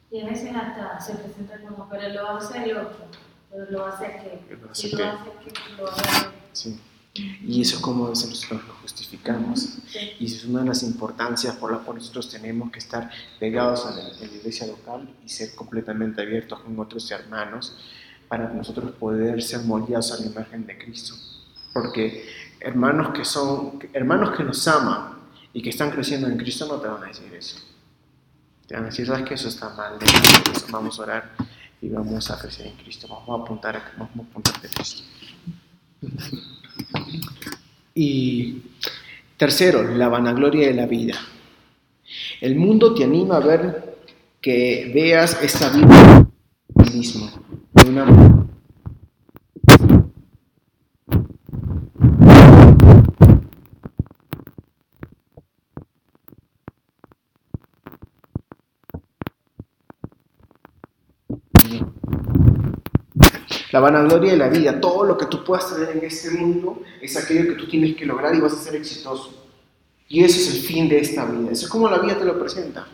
[0.09, 3.07] Y a veces hasta se presenta como, pero lo va a hacer el otro,
[3.51, 5.89] pero lo va a hacer que, Lo a si hacer lo hace que lo
[6.53, 6.81] Sí.
[7.15, 9.79] Y eso es como a veces nosotros lo justificamos.
[9.89, 10.13] Sí.
[10.21, 13.97] Y es una de las importancias por las cuales nosotros tenemos que estar pegados a
[13.97, 17.75] la, en la iglesia local y ser completamente abiertos con otros hermanos
[18.29, 21.17] para nosotros poder ser moldeados a la imagen de Cristo.
[21.73, 25.17] Porque hermanos que son, hermanos que nos aman
[25.53, 27.59] y que están creciendo en Cristo no te van a decir eso.
[28.67, 29.99] Te van a decir, sabes que eso está mal,
[30.71, 31.33] vamos a orar
[31.81, 35.03] y vamos a crecer en Cristo, vamos a apuntar vamos a apuntar a Cristo.
[37.95, 38.63] Y
[39.37, 41.15] tercero, la vanagloria de la vida.
[42.41, 43.99] El mundo te anima a ver
[44.41, 46.27] que veas esta vida
[46.75, 48.36] de una
[63.77, 67.15] La vanagloria de la vida, todo lo que tú puedas tener en este mundo es
[67.15, 69.35] aquello que tú tienes que lograr y vas a ser exitoso.
[70.09, 71.51] Y ese es el fin de esta vida.
[71.53, 72.87] Eso es como la vida te lo presenta.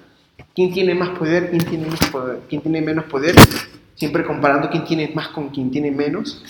[0.52, 1.50] ¿Quién tiene más poder?
[1.50, 2.40] ¿Quién tiene, menos poder?
[2.48, 3.36] ¿Quién tiene menos poder?
[3.94, 6.42] siempre comparando quién tiene más con quién tiene menos.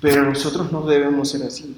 [0.00, 1.76] Pero nosotros no debemos ser así.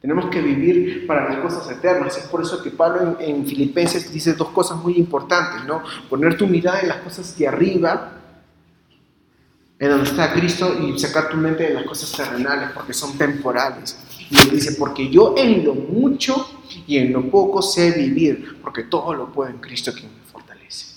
[0.00, 2.16] Tenemos que vivir para las cosas eternas.
[2.16, 5.82] Es por eso que Pablo en, en, Filipenses dice dos cosas muy importantes, ¿no?
[6.08, 8.19] Poner tu mirada en las cosas de arriba,
[9.80, 13.98] en donde está Cristo, y sacar tu mente de las cosas terrenales, porque son temporales.
[14.28, 16.46] Y él dice, porque yo en lo mucho
[16.86, 20.96] y en lo poco sé vivir, porque todo lo puedo en Cristo quien me fortalece.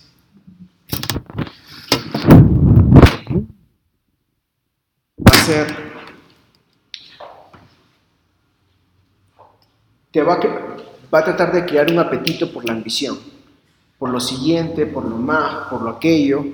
[5.18, 5.76] Va a ser,
[10.12, 10.40] te va a,
[11.14, 13.18] va a tratar de crear un apetito por la ambición,
[13.98, 16.46] por lo siguiente, por lo más, por lo aquello,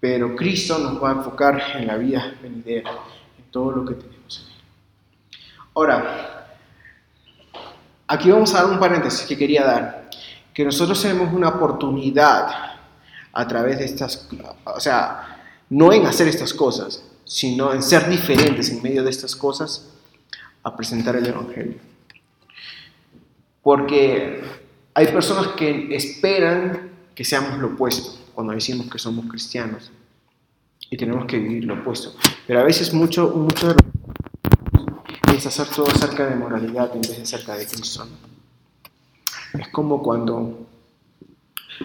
[0.00, 2.90] pero Cristo nos va a enfocar en la vida venidera,
[3.36, 5.40] en todo lo que tenemos en Él.
[5.74, 6.56] Ahora,
[8.06, 10.10] aquí vamos a dar un paréntesis que quería dar,
[10.54, 12.48] que nosotros tenemos una oportunidad
[13.32, 14.28] a través de estas,
[14.64, 15.40] o sea,
[15.70, 19.90] no en hacer estas cosas, sino en ser diferentes en medio de estas cosas,
[20.62, 21.78] a presentar el Evangelio.
[23.62, 24.42] Porque
[24.94, 29.90] hay personas que esperan que seamos lo opuesto cuando decimos que somos cristianos
[30.88, 32.14] y tenemos que vivir lo opuesto.
[32.46, 33.74] Pero a veces mucho, mucho
[35.34, 38.06] es hacer todo acerca de moralidad en vez de acerca de Cristo.
[39.54, 40.68] Es como cuando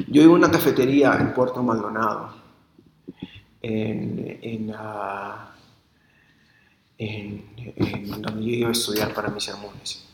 [0.07, 2.35] yo iba a una cafetería en Puerto Maldonado,
[3.59, 4.75] en, en,
[6.99, 10.05] en, donde yo iba a estudiar para mis sermones,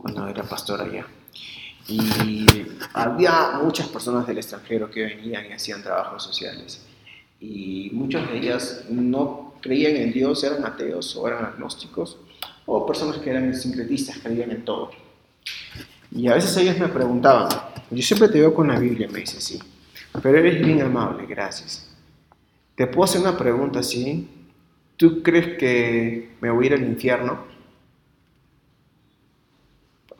[0.00, 1.08] cuando era pastor allá.
[1.88, 2.46] Y
[2.92, 6.84] había muchas personas del extranjero que venían y hacían trabajos sociales.
[7.40, 12.18] Y muchas de ellas no creían en Dios, eran ateos o eran agnósticos,
[12.66, 14.90] o personas que eran sincretistas, creían en todo.
[16.10, 17.48] Y a veces ellos me preguntaban,
[17.90, 19.58] yo siempre te veo con la Biblia, me dice, sí,
[20.22, 21.88] pero eres bien amable, gracias.
[22.74, 24.28] ¿Te puedo hacer una pregunta así?
[24.96, 27.44] ¿Tú crees que me voy al infierno?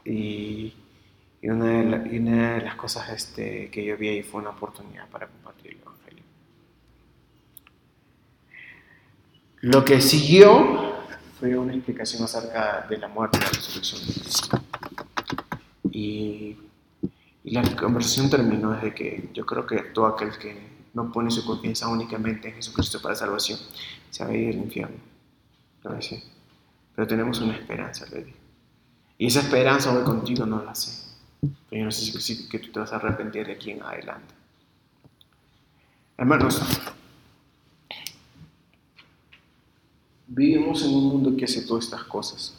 [0.05, 0.73] Y,
[1.41, 5.73] y, una, de las cosas este, que yo vi ahí fue una oportunidad para compartir
[5.73, 6.25] el Evangelio.
[9.61, 10.95] Lo que siguió
[11.39, 14.61] fue una explicación acerca de la muerte y la resurrección de Cristo.
[15.91, 16.57] Y,
[17.45, 20.55] la conversación terminó desde que yo creo que todo aquel que
[20.93, 23.59] no pone su confianza únicamente en Jesucristo para salvación
[24.11, 24.97] se va a ir al infierno.
[26.95, 28.35] Pero tenemos una esperanza, dije.
[29.17, 31.08] Y esa esperanza hoy contigo no la sé.
[31.41, 34.35] Pero yo no sé si, que tú te vas a arrepentir de aquí en adelante.
[36.17, 36.61] Hermanos,
[40.27, 42.55] vivimos en un mundo que hace todas estas cosas,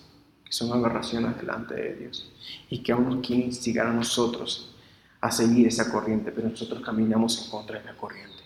[0.45, 2.31] que son aberraciones delante de Dios
[2.69, 4.73] y que aún quiere instigar a nosotros
[5.21, 8.38] a seguir esa corriente, pero nosotros caminamos en contra de la corriente.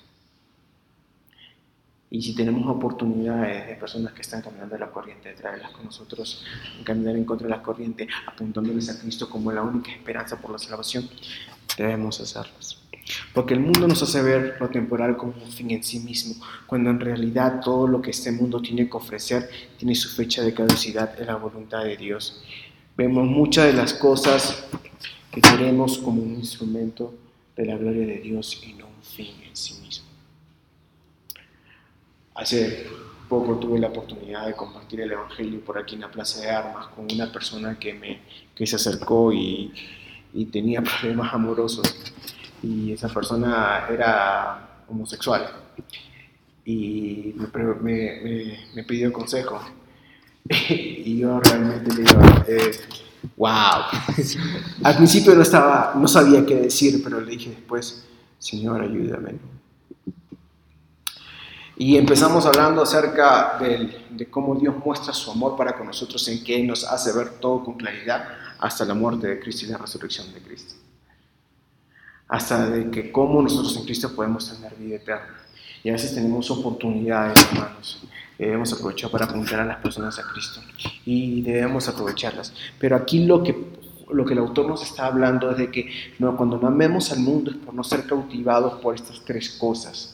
[2.14, 5.86] Y si tenemos oportunidades de personas que están caminando en la corriente, de traerlas con
[5.86, 6.45] nosotros,
[6.84, 10.59] caminar en contra de la corriente, apuntándoles a Cristo como la única esperanza por la
[10.59, 11.09] salvación,
[11.76, 12.84] debemos hacerlas.
[13.34, 16.36] Porque el mundo nos hace ver lo temporal como un fin en sí mismo,
[16.68, 19.49] cuando en realidad todo lo que este mundo tiene que ofrecer
[19.80, 22.43] tiene su fecha de caducidad en la voluntad de Dios.
[22.95, 24.64] Vemos muchas de las cosas
[25.32, 27.11] que queremos como un instrumento
[27.55, 30.03] de la gloria de Dios y no un fin en sí mismo.
[32.36, 32.88] Hace
[33.29, 36.88] poco tuve la oportunidad de compartir el Evangelio por aquí en la Plaza de Armas
[36.88, 38.21] con una persona que, me,
[38.55, 39.73] que se acercó y,
[40.51, 41.95] tenía problemas amorosos.
[42.61, 45.47] Y esa persona era homosexual.
[46.65, 49.59] Y me, me, me, pidió consejo.
[51.05, 52.71] Y yo realmente le digo, eh,
[53.38, 53.84] wow,
[54.84, 58.05] al principio no, estaba, no sabía qué decir, pero le dije después,
[58.39, 59.36] Señor, ayúdame.
[61.86, 66.41] Y empezamos hablando acerca de, de, cómo Dios muestra su amor para con nosotros, en
[66.41, 68.25] que nos hace ver todo con claridad
[68.59, 70.75] hasta la muerte de Cristo y la resurrección de Cristo.
[72.29, 75.36] Hasta de que cómo nosotros en Cristo podemos tener vida eterna.
[75.84, 78.01] Y a veces tenemos oportunidades, hermanos.
[78.38, 80.61] Debemos aprovechar para apuntar a las personas a Cristo.
[81.03, 82.53] Y debemos aprovecharlas.
[82.79, 83.61] Pero aquí lo que,
[84.09, 87.19] lo que el autor nos está hablando es de que no, cuando no amemos al
[87.19, 90.12] mundo es por no ser cautivados por estas tres cosas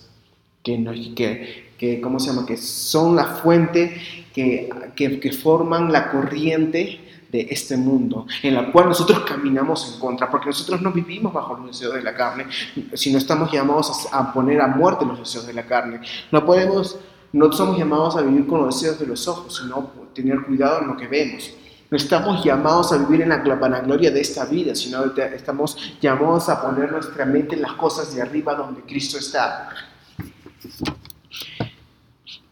[0.63, 2.45] que, que, que, ¿cómo se llama?
[2.45, 4.01] que son la fuente
[4.33, 6.99] que, que, que, forman la corriente
[7.31, 11.55] de este mundo, en la cual nosotros caminamos en contra, porque nosotros no vivimos bajo
[11.55, 12.45] los deseos de la carne,
[12.93, 16.01] sino estamos llamados a poner a muerte los deseos de la carne.
[16.31, 16.97] No podemos,
[17.31, 20.87] no somos llamados a vivir con los deseos de los ojos, sino tener cuidado en
[20.87, 21.51] lo que vemos.
[21.91, 26.61] No estamos llamados a vivir en la vanagloria de esta vida, sino estamos llamados a
[26.61, 29.69] poner nuestra mente en las cosas de arriba donde Cristo está.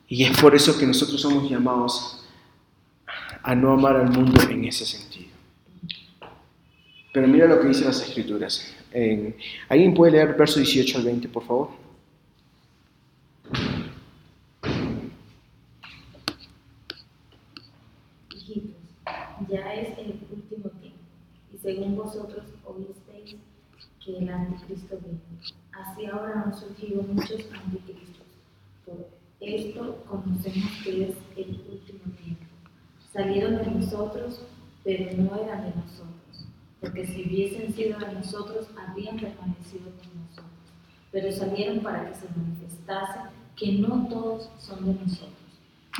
[0.08, 2.26] Y es por eso que nosotros somos llamados
[3.43, 5.32] a no amar al mundo en ese sentido.
[7.14, 8.74] Pero mira lo que dicen las escrituras.
[9.70, 11.72] ¿Alguien puede leer verso 18 al 20, por favor?
[18.34, 18.72] Hijitos,
[19.49, 20.99] ya es el último tiempo,
[21.53, 23.36] y según vosotros oísteis
[24.03, 25.20] que el anticristo viene.
[25.74, 28.26] Así ahora han surgido muchos anticristos.
[28.86, 29.16] Por
[29.56, 32.45] esto conocemos que es el último tiempo.
[33.12, 34.41] Salieron de nosotros,
[34.84, 36.45] pero no eran de nosotros,
[36.80, 40.52] porque si hubiesen sido de nosotros, habrían permanecido con nosotros.
[41.12, 43.20] Pero salieron para que se manifestase
[43.56, 45.34] que no todos son de nosotros.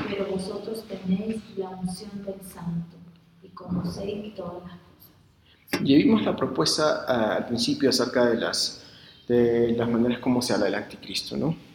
[0.08, 2.98] Pero vosotros tenéis la unción del Santo
[3.42, 5.84] y conocéis todas las cosas.
[5.84, 8.86] Ya vimos la propuesta ah, al principio acerca de las,
[9.28, 11.67] de las maneras como se habla del anticristo, ¿no?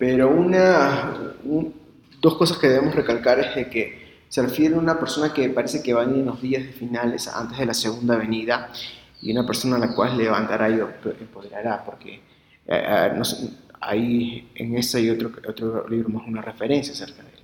[0.00, 1.72] Pero una, un-
[2.20, 3.84] dos cosas que debemos recalcar es de que
[4.28, 7.66] se refiere a una persona que parece que va en los días finales antes de
[7.66, 8.72] la segunda venida
[9.22, 12.20] y una persona a la cual levantará y empoderará, porque eh,
[12.66, 17.28] eh, no sé, hay en este y otro, otro libro más una referencia acerca de
[17.28, 17.34] él.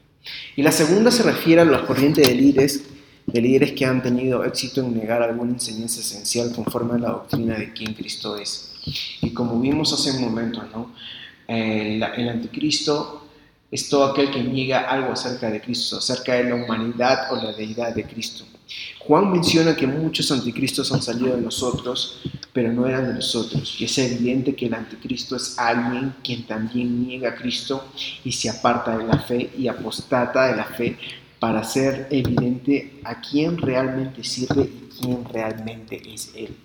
[0.57, 2.83] Y la segunda se refiere a la corriente de líderes,
[3.27, 7.59] de líderes que han tenido éxito en negar alguna enseñanza esencial conforme a la doctrina
[7.59, 8.73] de quién Cristo es.
[9.21, 10.93] Y como vimos hace un momento, ¿no?
[11.49, 13.27] El anticristo
[13.71, 17.53] es todo aquel que niega algo acerca de Cristo, acerca de la humanidad o la
[17.53, 18.45] deidad de Cristo.
[18.99, 22.21] Juan menciona que muchos anticristos han salido de nosotros,
[22.53, 23.77] pero no eran de nosotros.
[23.79, 27.85] Y es evidente que el anticristo es alguien quien también niega a Cristo
[28.25, 30.99] y se aparta de la fe y apostata de la fe
[31.39, 36.57] para hacer evidente a quién realmente sirve y quién realmente es Él.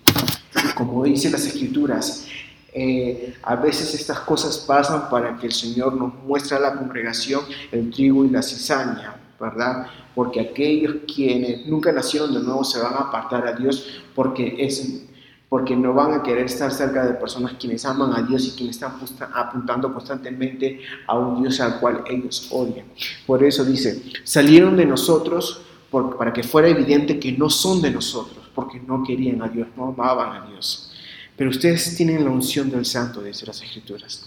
[0.74, 2.26] Como dice las escrituras,
[2.74, 7.42] eh, a veces estas cosas pasan para que el Señor nos muestre a la congregación
[7.70, 9.86] el trigo y la cizaña, ¿verdad?
[10.14, 15.04] Porque aquellos quienes nunca nacieron de nuevo se van a apartar a Dios porque, es,
[15.50, 18.76] porque no van a querer estar cerca de personas quienes aman a Dios y quienes
[18.76, 18.92] están
[19.34, 22.86] apuntando constantemente a un Dios al cual ellos odian.
[23.26, 25.60] Por eso dice, salieron de nosotros
[25.90, 29.88] para que fuera evidente que no son de nosotros, porque no querían a Dios, no
[29.88, 30.91] amaban a Dios.
[31.36, 34.26] Pero ustedes tienen la unción del santo, dice las escrituras.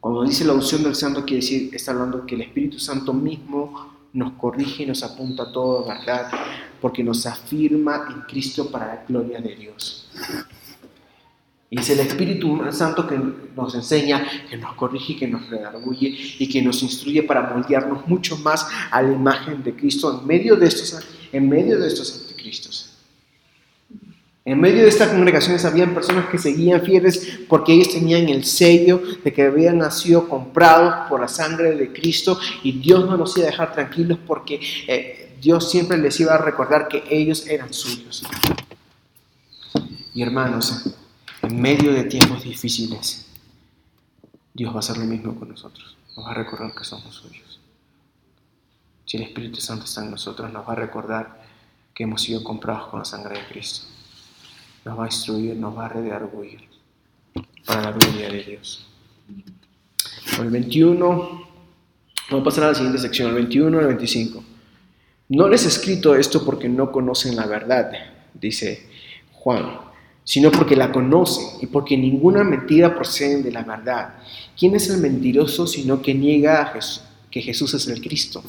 [0.00, 3.98] Cuando dice la unción del santo, quiere decir, está hablando que el Espíritu Santo mismo
[4.12, 6.30] nos corrige y nos apunta a todo verdad,
[6.80, 10.08] porque nos afirma en Cristo para la gloria de Dios.
[11.70, 13.20] Y es el Espíritu Santo que
[13.54, 18.38] nos enseña, que nos corrige, que nos redarguye y que nos instruye para moldearnos mucho
[18.38, 20.98] más a la imagen de Cristo en medio de estos,
[21.30, 22.87] en medio de estos anticristos.
[24.48, 29.02] En medio de estas congregaciones habían personas que seguían fieles porque ellos tenían el sello
[29.22, 33.46] de que habían nacido comprados por la sangre de Cristo y Dios no los iba
[33.46, 38.22] a dejar tranquilos porque eh, Dios siempre les iba a recordar que ellos eran suyos.
[40.14, 40.94] Y hermanos,
[41.42, 43.26] en medio de tiempos difíciles,
[44.54, 45.98] Dios va a hacer lo mismo con nosotros.
[46.16, 47.60] Nos va a recordar que somos suyos.
[49.04, 51.42] Si el Espíritu Santo está en nosotros, nos va a recordar
[51.92, 53.97] que hemos sido comprados con la sangre de Cristo
[54.84, 56.60] nos va a instruir, nos va a redarguir
[57.66, 58.86] para la gloria de Dios.
[60.40, 61.06] El 21,
[62.30, 64.44] vamos a pasar a la siguiente sección, el 21 al 25.
[65.30, 67.90] No les he escrito esto porque no conocen la verdad,
[68.32, 68.86] dice
[69.32, 69.80] Juan,
[70.24, 74.14] sino porque la conocen y porque ninguna mentira procede de la verdad.
[74.58, 77.02] ¿Quién es el mentiroso sino que niega a Jesús?
[77.30, 78.42] Que Jesús es el Cristo.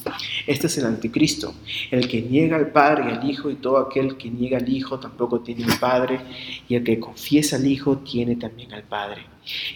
[0.46, 1.54] Este es el anticristo,
[1.90, 4.98] el que niega al Padre y al Hijo, y todo aquel que niega al Hijo
[4.98, 6.20] tampoco tiene al Padre,
[6.68, 9.22] y el que confiesa al Hijo tiene también al Padre.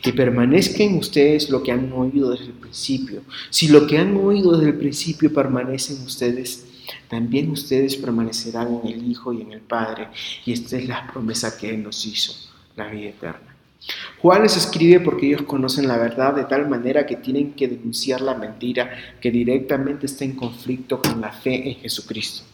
[0.03, 3.23] Que permanezca en ustedes lo que han oído desde el principio.
[3.51, 6.67] Si lo que han oído desde el principio permanece en ustedes,
[7.09, 10.09] también ustedes permanecerán en el Hijo y en el Padre.
[10.45, 12.35] Y esta es la promesa que Él nos hizo,
[12.77, 13.54] la vida eterna.
[14.21, 18.21] Juan les escribe porque ellos conocen la verdad de tal manera que tienen que denunciar
[18.21, 22.45] la mentira que directamente está en conflicto con la fe en Jesucristo.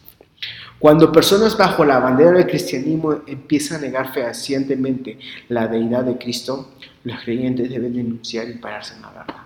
[0.79, 6.71] Cuando personas bajo la bandera del cristianismo empiezan a negar fehacientemente la deidad de Cristo,
[7.03, 9.43] los creyentes deben denunciar y pararse en la verdad.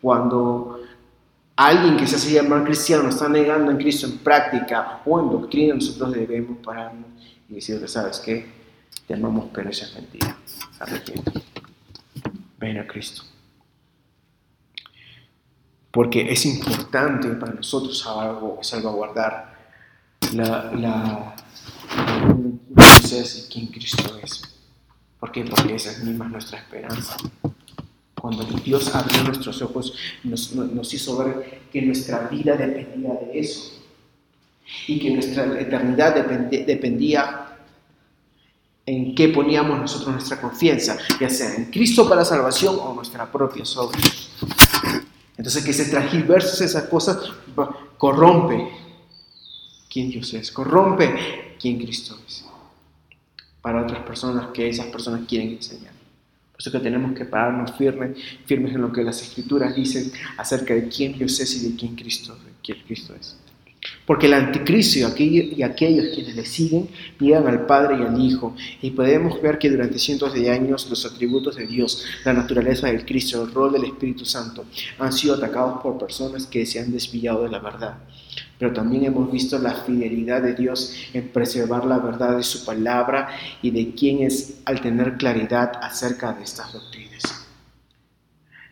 [0.00, 0.80] Cuando
[1.54, 5.74] alguien que se hace llamar cristiano está negando en Cristo en práctica o en doctrina,
[5.74, 7.06] nosotros debemos pararnos
[7.48, 8.46] y decirle, ¿sabes qué?
[9.06, 10.36] Te amamos, pero esa es mentira.
[12.58, 13.22] Ven a Cristo.
[15.90, 17.98] Porque es importante para nosotros
[18.62, 19.52] salvaguardar
[20.32, 21.34] la, la,
[22.76, 24.42] es y quién Cristo es.
[25.20, 25.44] ¿Por qué?
[25.44, 27.16] Porque esa misma es nuestra esperanza.
[28.14, 33.82] Cuando Dios abrió nuestros ojos, nos, nos hizo ver que nuestra vida dependía de eso
[34.86, 37.51] y que nuestra eternidad dependía
[38.84, 43.64] en qué poníamos nosotros nuestra confianza, ya sea en Cristo para salvación o nuestra propia
[43.76, 44.30] obras.
[45.36, 47.18] Entonces que se transgiverses esas cosas
[47.96, 48.68] corrompe
[49.90, 52.44] quién Dios es, corrompe quién Cristo es.
[53.60, 55.92] Para otras personas que esas personas quieren enseñar.
[56.50, 60.74] Por eso que tenemos que pararnos firmes, firmes en lo que las escrituras dicen acerca
[60.74, 63.36] de quién Dios es y de quién Cristo, quién Cristo es.
[64.06, 66.88] Porque el anticristo y aquellos quienes le siguen
[67.20, 68.56] niegan al Padre y al Hijo.
[68.80, 73.04] Y podemos ver que durante cientos de años los atributos de Dios, la naturaleza del
[73.04, 74.64] Cristo, el rol del Espíritu Santo
[74.98, 77.98] han sido atacados por personas que se han desviado de la verdad.
[78.58, 83.28] Pero también hemos visto la fidelidad de Dios en preservar la verdad de su palabra
[83.60, 87.41] y de quién es al tener claridad acerca de estas doctrinas.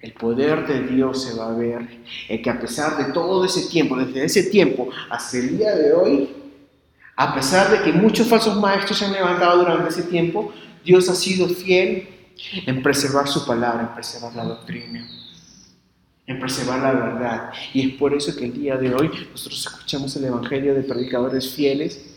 [0.00, 1.86] El poder de Dios se va a ver
[2.28, 5.92] en que a pesar de todo ese tiempo, desde ese tiempo hasta el día de
[5.92, 6.30] hoy,
[7.16, 11.14] a pesar de que muchos falsos maestros se han levantado durante ese tiempo, Dios ha
[11.14, 12.08] sido fiel
[12.66, 15.06] en preservar su palabra, en preservar la doctrina,
[16.26, 17.50] en preservar la verdad.
[17.74, 21.52] Y es por eso que el día de hoy nosotros escuchamos el Evangelio de predicadores
[21.52, 22.09] fieles,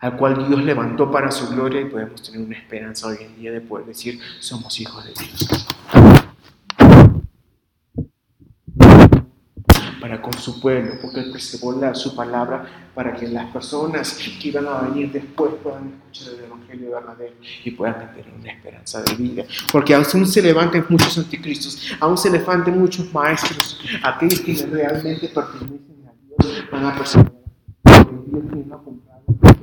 [0.00, 3.52] al cual Dios levantó para su gloria y podemos tener una esperanza hoy en día
[3.52, 5.66] de poder decir, somos hijos de Dios.
[10.06, 14.68] para con su pueblo, porque Él preservó su palabra para que las personas que iban
[14.68, 17.34] a venir después puedan escuchar el Evangelio verdadero
[17.64, 19.44] y puedan tener una esperanza de vida.
[19.72, 26.06] Porque aún se levanten muchos anticristos, aún se levanten muchos maestros, aquellos que realmente pertenecen
[26.06, 27.32] a Dios van a perseverar.
[28.26, 29.55] Dios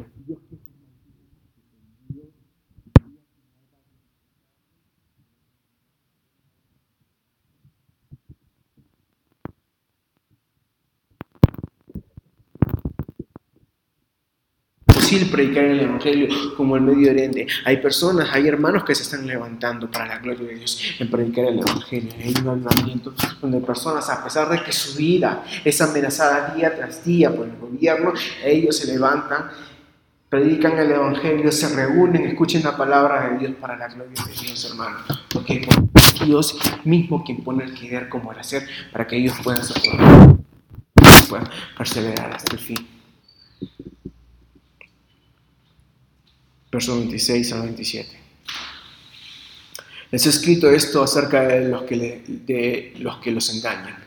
[15.21, 17.47] predicar el Evangelio como el Medio Oriente.
[17.65, 21.45] Hay personas, hay hermanos que se están levantando para la gloria de Dios en predicar
[21.45, 22.11] el Evangelio.
[22.19, 27.03] Hay un avivamiento donde personas, a pesar de que su vida es amenazada día tras
[27.03, 29.49] día por el gobierno, ellos se levantan,
[30.29, 34.69] predican el Evangelio, se reúnen, escuchen la palabra de Dios para la gloria de Dios,
[34.69, 34.97] hermano.
[35.31, 39.63] Porque es Dios mismo quien pone el querer como el hacer para que ellos puedan
[39.63, 40.37] soportar,
[41.29, 42.92] puedan perseverar hasta el fin.
[46.73, 48.09] Versos 26 al 27.
[50.11, 54.03] Les he escrito esto acerca de los que, de los, que los engañan.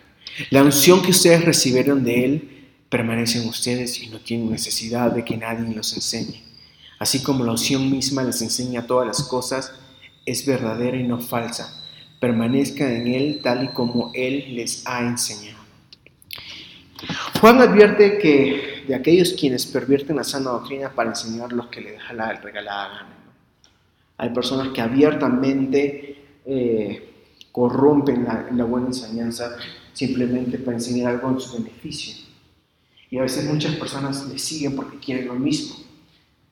[0.50, 2.50] La unción que ustedes recibieron de Él
[2.88, 6.42] permanece en ustedes y no tienen necesidad de que nadie los enseñe.
[6.98, 9.72] Así como la unción misma les enseña todas las cosas,
[10.24, 11.82] es verdadera y no falsa.
[12.20, 15.58] Permanezcan en Él tal y como Él les ha enseñado.
[17.40, 21.92] Juan advierte que de aquellos quienes pervierten la sana doctrina para enseñar los que le
[21.92, 23.16] deja la regalada gana.
[24.18, 27.12] Hay personas que abiertamente eh,
[27.52, 29.56] corrompen la, buena enseñanza
[29.92, 32.14] simplemente para enseñar algo en su beneficio.
[33.10, 35.76] Y a veces muchas personas le siguen porque quieren lo mismo.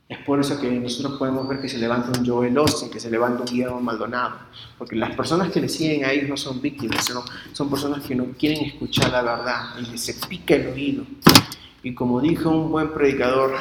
[0.09, 3.11] Es por eso que nosotros podemos ver que se levanta un Joel Austin, que se
[3.11, 4.36] levanta un Guillermo Maldonado,
[4.77, 8.15] porque las personas que le siguen a ellos no son víctimas, son, son personas que
[8.15, 11.05] no quieren escuchar la verdad y les se pica el oído
[11.85, 13.55] y como dijo un buen predicador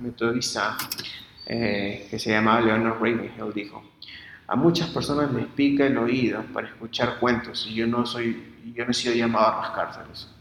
[0.00, 0.76] metodista
[1.46, 3.84] eh, que se llamaba Leonard Ravenhill, dijo,
[4.48, 8.84] a muchas personas les pica el oído para escuchar cuentos y yo no, soy, yo
[8.86, 10.34] no he sido llamado a rascárselos.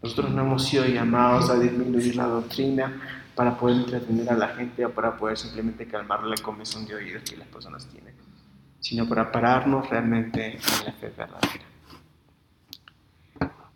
[0.00, 4.86] Nosotros no hemos sido llamados a disminuir la doctrina para poder entretener a la gente
[4.86, 8.14] o para poder simplemente calmar la comezón de oídos que las personas tienen,
[8.78, 11.75] sino para pararnos realmente en la fe verdadera.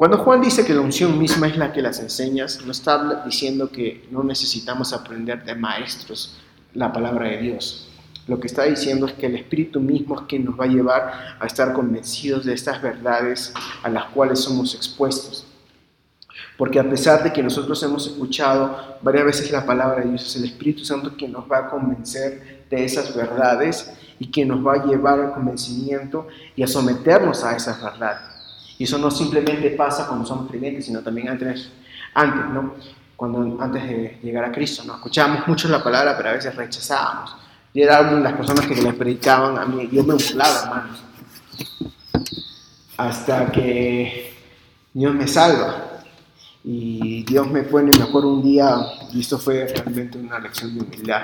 [0.00, 3.70] Cuando Juan dice que la unción misma es la que las enseñas, no está diciendo
[3.70, 6.40] que no necesitamos aprender de maestros
[6.72, 7.86] la palabra de Dios.
[8.26, 11.36] Lo que está diciendo es que el Espíritu mismo es quien nos va a llevar
[11.38, 13.52] a estar convencidos de estas verdades
[13.82, 15.46] a las cuales somos expuestos.
[16.56, 20.34] Porque a pesar de que nosotros hemos escuchado varias veces la palabra de Dios, es
[20.36, 24.76] el Espíritu Santo quien nos va a convencer de esas verdades y quien nos va
[24.76, 28.29] a llevar al convencimiento y a someternos a esas verdades.
[28.80, 31.68] Y eso no simplemente pasa cuando somos creyentes, sino también antes,
[32.14, 32.74] antes ¿no?
[33.14, 34.94] Cuando, antes de llegar a Cristo, ¿no?
[34.94, 37.36] Escuchábamos mucho la palabra, pero a veces rechazábamos.
[37.74, 40.98] Y eran las personas que le predicaban a mí, yo me burlaba, hermanos.
[42.96, 44.32] Hasta que
[44.94, 46.02] Dios me salva.
[46.64, 48.76] Y Dios me pone, mejor un día,
[49.12, 51.22] y esto fue realmente una lección de humildad.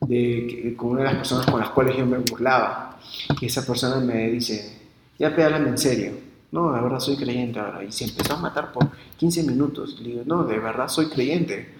[0.00, 2.98] de, que- con una de las personas con las cuales yo me burlaba.
[3.40, 4.78] Y esa persona me dice,
[5.18, 6.25] ya pedálame en serio.
[6.52, 7.84] No, de verdad soy creyente ahora.
[7.84, 9.98] Y se empezó a matar por 15 minutos.
[10.00, 11.74] Le digo, no, de verdad soy creyente.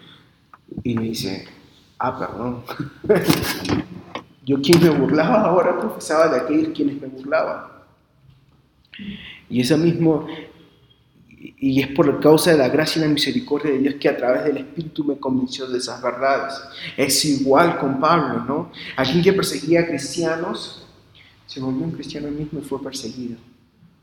[0.82, 1.46] Y me dice,
[1.98, 2.62] ah, perdón.
[4.44, 7.64] yo quien me burlaba ahora profesaba de aquellos quienes me burlaban.
[9.48, 10.26] Y esa mismo,
[11.38, 14.44] y es por causa de la gracia y la misericordia de Dios que a través
[14.44, 16.54] del Espíritu me convenció de esas verdades.
[16.96, 18.72] Es igual con Pablo, ¿no?
[18.96, 20.86] Alguien que perseguía a cristianos
[21.46, 23.36] se volvió un cristiano mismo y fue perseguido.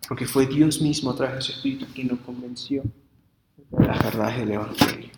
[0.07, 2.84] Porque fue Dios mismo a través de su Espíritu quien nos convenció
[3.71, 5.09] de las verdades del Evangelio.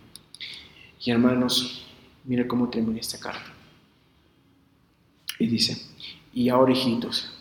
[1.03, 1.85] Y hermanos,
[2.23, 3.51] mire cómo termina esta carta.
[5.39, 5.81] Y dice,
[6.33, 7.31] y ahora hijitos,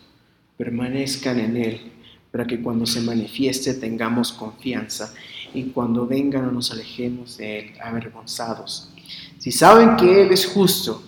[0.56, 1.92] permanezcan en Él
[2.30, 5.14] para que cuando se manifieste tengamos confianza
[5.52, 8.90] y cuando venga no nos alejemos de Él avergonzados.
[9.38, 11.02] Si saben que Él es justo,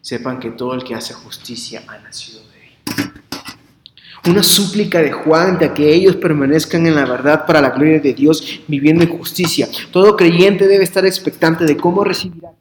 [0.00, 2.51] sepan que todo el que hace justicia ha nacido.
[4.24, 8.14] Una súplica de Juan de que ellos permanezcan en la verdad para la gloria de
[8.14, 9.68] Dios, viviendo en justicia.
[9.90, 12.52] Todo creyente debe estar expectante de cómo recibirá,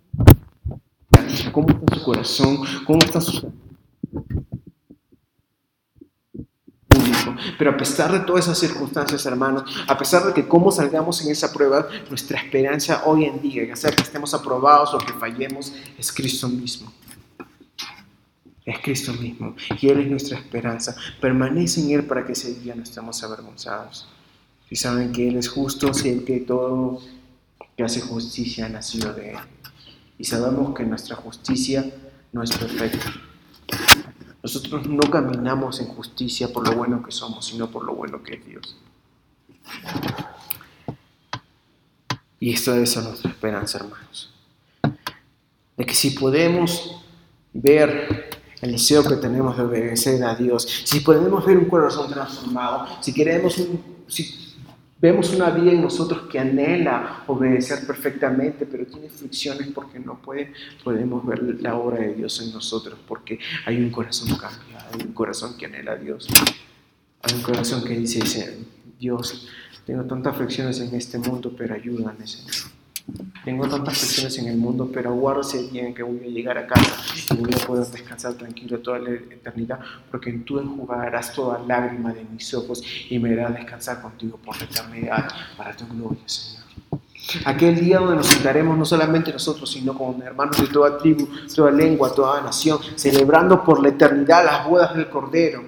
[1.52, 3.54] cómo está su corazón, cómo está su
[6.88, 7.36] público.
[7.60, 11.32] Pero a pesar de todas esas circunstancias, hermanos, a pesar de que cómo salgamos en
[11.32, 15.74] esa prueba, nuestra esperanza hoy en día, ya sea que estemos aprobados o que fallemos,
[15.96, 16.92] es Cristo mismo.
[18.66, 19.56] Es Cristo mismo.
[19.80, 20.96] Y Él es nuestra esperanza.
[21.20, 24.08] Permanece en Él para que ese día no estemos avergonzados.
[24.70, 27.02] Si saben que Él es justo, si el que todo
[27.76, 29.38] que hace justicia ha nacido de Él.
[30.18, 31.92] Y sabemos que nuestra justicia
[32.32, 33.12] no es perfecta.
[34.44, 38.36] Nosotros no caminamos en justicia por lo bueno que somos, sino por lo bueno que
[38.36, 38.78] es Dios.
[42.40, 44.34] Y esta es nuestra esperanza, hermanos.
[45.78, 47.04] De que si podemos
[47.54, 52.86] ver el deseo que tenemos de obedecer a Dios, si podemos ver un corazón transformado,
[53.02, 54.56] si queremos un, si
[55.00, 60.54] vemos una vida en nosotros que anhela obedecer perfectamente, pero tiene fricciones porque no puede,
[60.84, 65.14] podemos ver la obra de Dios en nosotros, porque hay un corazón cambiado, hay un
[65.14, 66.28] corazón que anhela a Dios,
[67.24, 68.60] hay un corazón que dice, dice
[69.00, 69.48] Dios,
[69.86, 72.81] tengo tantas fricciones en este mundo, pero ayúdame, Señor.
[73.44, 76.58] Tengo tantas fricciones en el mundo, pero aguardo ese día en que voy a llegar
[76.58, 76.96] a casa
[77.34, 79.80] y voy a poder descansar tranquilo toda la eternidad,
[80.12, 84.66] porque tú enjugarás toda lágrima de mis ojos y me harás descansar contigo por la
[84.66, 86.62] eternidad, para tu gloria, Señor.
[87.46, 91.72] Aquel día donde nos sentaremos no solamente nosotros, sino con hermanos de toda tribu, toda
[91.72, 95.64] lengua, toda nación, celebrando por la eternidad las bodas del Cordero,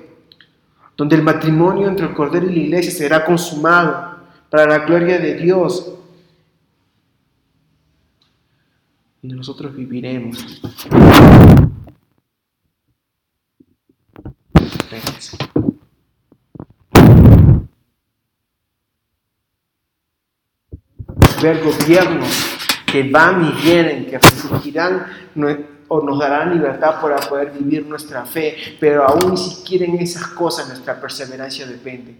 [0.98, 4.18] donde el matrimonio entre el Cordero y la iglesia será consumado
[4.50, 5.94] para la gloria de Dios
[9.24, 10.62] nosotros viviremos.
[21.41, 22.30] Ver gobiernos
[22.86, 25.06] que van y vienen, que restringirán
[25.36, 29.95] nue- o nos darán libertad para poder vivir nuestra fe, pero aún ni siquiera en
[30.00, 32.16] esas cosas nuestra perseverancia depende,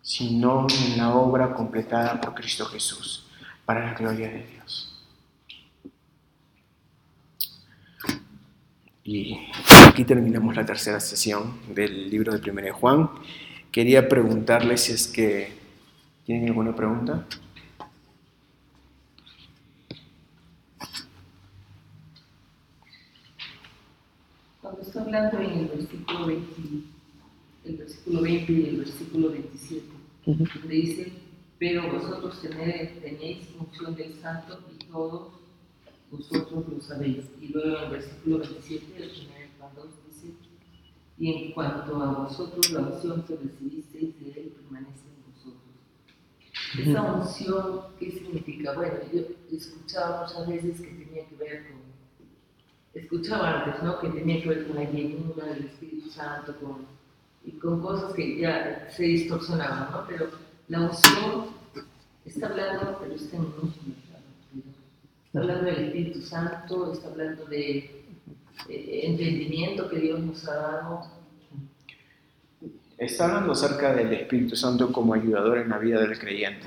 [0.00, 3.26] sino en la obra completada por Cristo Jesús,
[3.64, 4.91] para la gloria de Dios.
[9.04, 9.36] Y
[9.88, 13.10] aquí terminamos la tercera sesión del libro de Primera de Juan.
[13.72, 15.52] Quería preguntarles si es que
[16.24, 17.26] tienen alguna pregunta.
[24.60, 26.62] Cuando está hablando en el versículo 20,
[27.64, 29.82] el versículo 20 y el versículo 27,
[30.26, 31.12] donde dice,
[31.58, 35.41] pero vosotros tenéis, tenéis unción del santo y todos
[36.12, 37.24] vosotros lo sabéis.
[37.40, 39.18] Y luego en el versículo 27 del 1
[39.58, 40.34] Juan 2 dice,
[41.18, 45.62] y en cuanto a vosotros la unción que recibisteis de él permanece en vosotros.
[46.78, 48.74] Esa unción, ¿qué significa?
[48.74, 51.82] Bueno, yo escuchaba muchas veces que tenía que ver con
[52.94, 53.98] escuchaba antes, ¿no?
[54.00, 56.86] Que tenía que ver con la llenura del Espíritu Santo, con,
[57.44, 60.04] y con cosas que ya se distorsionaban, ¿no?
[60.06, 60.28] Pero
[60.68, 61.46] la unción
[62.24, 64.01] está hablando, pero está en minúsculas, ¿no?
[65.32, 68.04] Está hablando del Espíritu Santo, está hablando de
[68.68, 71.06] entendimiento que Dios nos ha dado.
[72.98, 76.66] Está hablando acerca del Espíritu Santo como ayudador en la vida del creyente,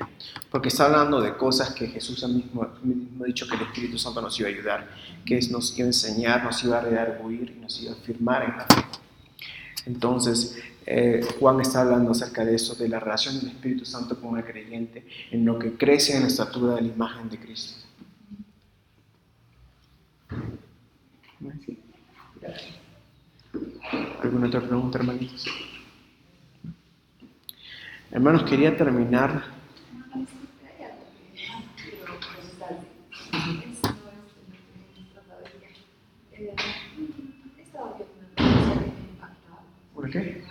[0.50, 4.40] porque está hablando de cosas que Jesús mismo, ha dicho que el Espíritu Santo nos
[4.40, 4.88] iba a ayudar,
[5.24, 8.58] que nos iba a enseñar, nos iba a redarguir y nos iba a afirmar en
[8.58, 8.84] la fe.
[9.86, 14.40] Entonces, eh, Juan está hablando acerca de eso, de la relación del Espíritu Santo con
[14.40, 17.85] el creyente, en lo que crece en la estatura de la imagen de Cristo.
[21.40, 21.78] Sí.
[24.22, 25.46] ¿Alguna otra pregunta, hermanitos?
[28.12, 29.44] Hermanos, quería terminar.
[39.94, 40.44] ¿Por qué?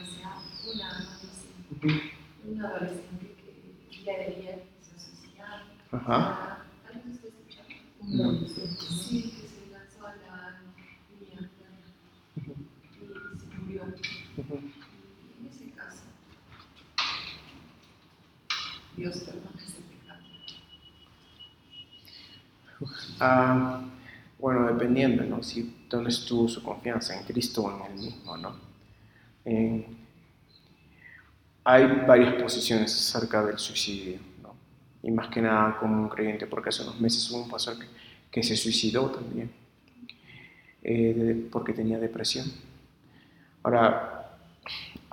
[2.47, 3.35] Un adolescente
[3.91, 5.65] que ya debía suicidar.
[5.93, 6.59] Ajá.
[6.87, 8.47] ¿Alguien está escuchando?
[8.49, 10.61] Sí, que se lanzó a la
[11.21, 11.51] línea
[12.37, 12.41] y
[13.41, 13.85] se murió.
[14.37, 16.03] En ese caso,
[18.97, 20.21] Dios perdona ese pecado.
[23.21, 23.85] Ah,
[24.39, 25.43] bueno, dependiendo, ¿no?
[25.43, 28.57] Si dónde estuvo su confianza, en Cristo o en Él mismo, ¿no?
[29.45, 29.87] Eh,
[31.63, 34.55] hay varias posiciones acerca del suicidio, ¿no?
[35.03, 37.77] Y más que nada como un creyente, porque hace unos meses hubo un pastor
[38.31, 39.51] que, se suicidó también,
[40.83, 42.53] eh, porque tenía depresión.
[43.63, 44.14] Ahora,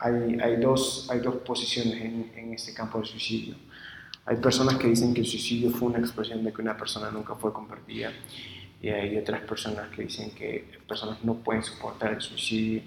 [0.02, 3.56] hay, hay, dos, hay dos posiciones en, en este campo del suicidio.
[4.26, 7.36] Hay personas que dicen que el suicidio fue una expresión de que una persona nunca
[7.36, 8.12] fue convertida
[8.82, 12.82] y hay otras personas que dicen que personas no pueden soportar el suicidio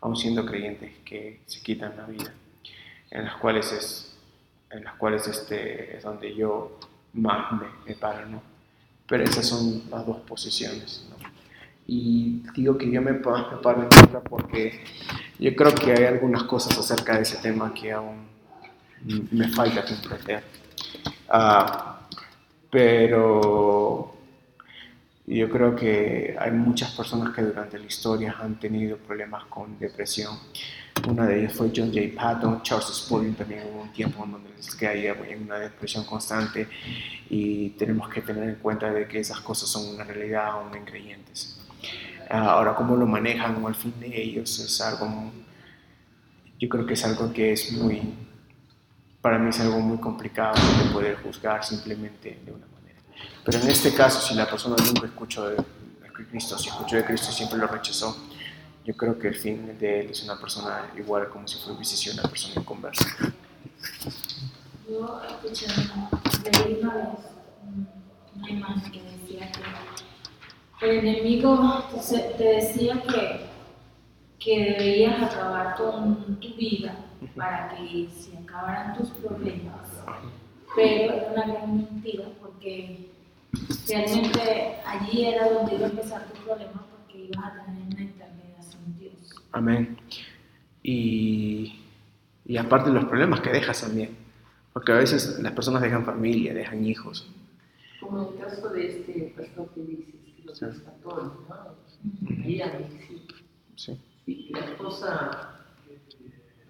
[0.00, 2.32] aun siendo creyentes que se quitan la vida,
[3.10, 4.16] en las cuales es,
[4.70, 6.78] en las cuales este, es donde yo
[7.12, 8.42] más me, me paro, ¿no?
[9.06, 11.19] Pero esas son las dos posiciones, ¿no?
[11.92, 14.84] Y digo que yo me, pa- me paro en otra porque
[15.40, 18.28] yo creo que hay algunas cosas acerca de ese tema que aún
[19.32, 20.44] me falta comprender.
[21.28, 21.98] Ah,
[22.70, 24.14] pero
[25.26, 30.38] yo creo que hay muchas personas que durante la historia han tenido problemas con depresión.
[31.08, 32.00] Una de ellas fue John J.
[32.14, 36.68] Patton, Charles Spurgeon también hubo un tiempo en donde les caía en una depresión constante
[37.30, 40.84] y tenemos que tener en cuenta de que esas cosas son una realidad aún en
[40.84, 41.56] creyentes.
[42.28, 45.32] Ah, ahora, cómo lo manejan o al fin de ellos es algo,
[46.58, 48.14] yo creo que es algo que es muy,
[49.20, 53.00] para mí es algo muy complicado de poder juzgar simplemente de una manera.
[53.44, 55.56] Pero en este caso, si la persona nunca escuchó de
[56.30, 58.16] Cristo, si escuchó de Cristo siempre lo rechazó,
[58.84, 62.22] yo creo que el fin de él es una persona igual como si fuese una
[62.22, 63.04] persona inconversa.
[64.88, 65.66] Yo escuché,
[66.64, 67.06] leí una vez
[68.36, 69.60] una imagen que decía que
[70.80, 71.84] el enemigo
[72.38, 73.40] te decía que,
[74.38, 76.96] que debías acabar con tu vida
[77.36, 79.88] para que se acabaran tus problemas,
[80.74, 83.10] pero era una gran mentira porque
[83.86, 88.62] realmente allí era donde iba a empezar tu problema porque ibas a tener una eternidad
[88.62, 89.12] sin Dios.
[89.52, 89.98] Amén.
[90.82, 91.80] Y,
[92.46, 94.16] y aparte los problemas que dejas también,
[94.72, 97.30] porque a veces las personas dejan familia, dejan hijos.
[98.00, 100.19] Como en el caso de este pastor que dices,
[100.52, 100.78] que lo Sí.
[100.78, 101.16] rescató,
[101.48, 102.36] ¿no?
[102.38, 103.26] Miami, sí.
[103.76, 104.00] Sí.
[104.26, 105.54] Sí, la esposa,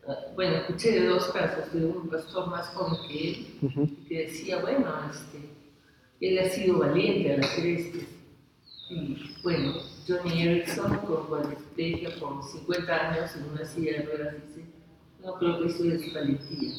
[0.09, 3.89] ah, bueno, escuché de dos casos, de un pastor más joven que él, Ujú.
[4.09, 5.39] que decía, bueno, este,
[6.21, 7.99] él ha sido valiente al hacer esto.
[8.91, 9.75] Y bueno,
[10.09, 14.67] Johnny Erickson con cuadriplegia por 50 años en una silla de ruedas dice,
[15.23, 16.73] no creo que eso es valentía.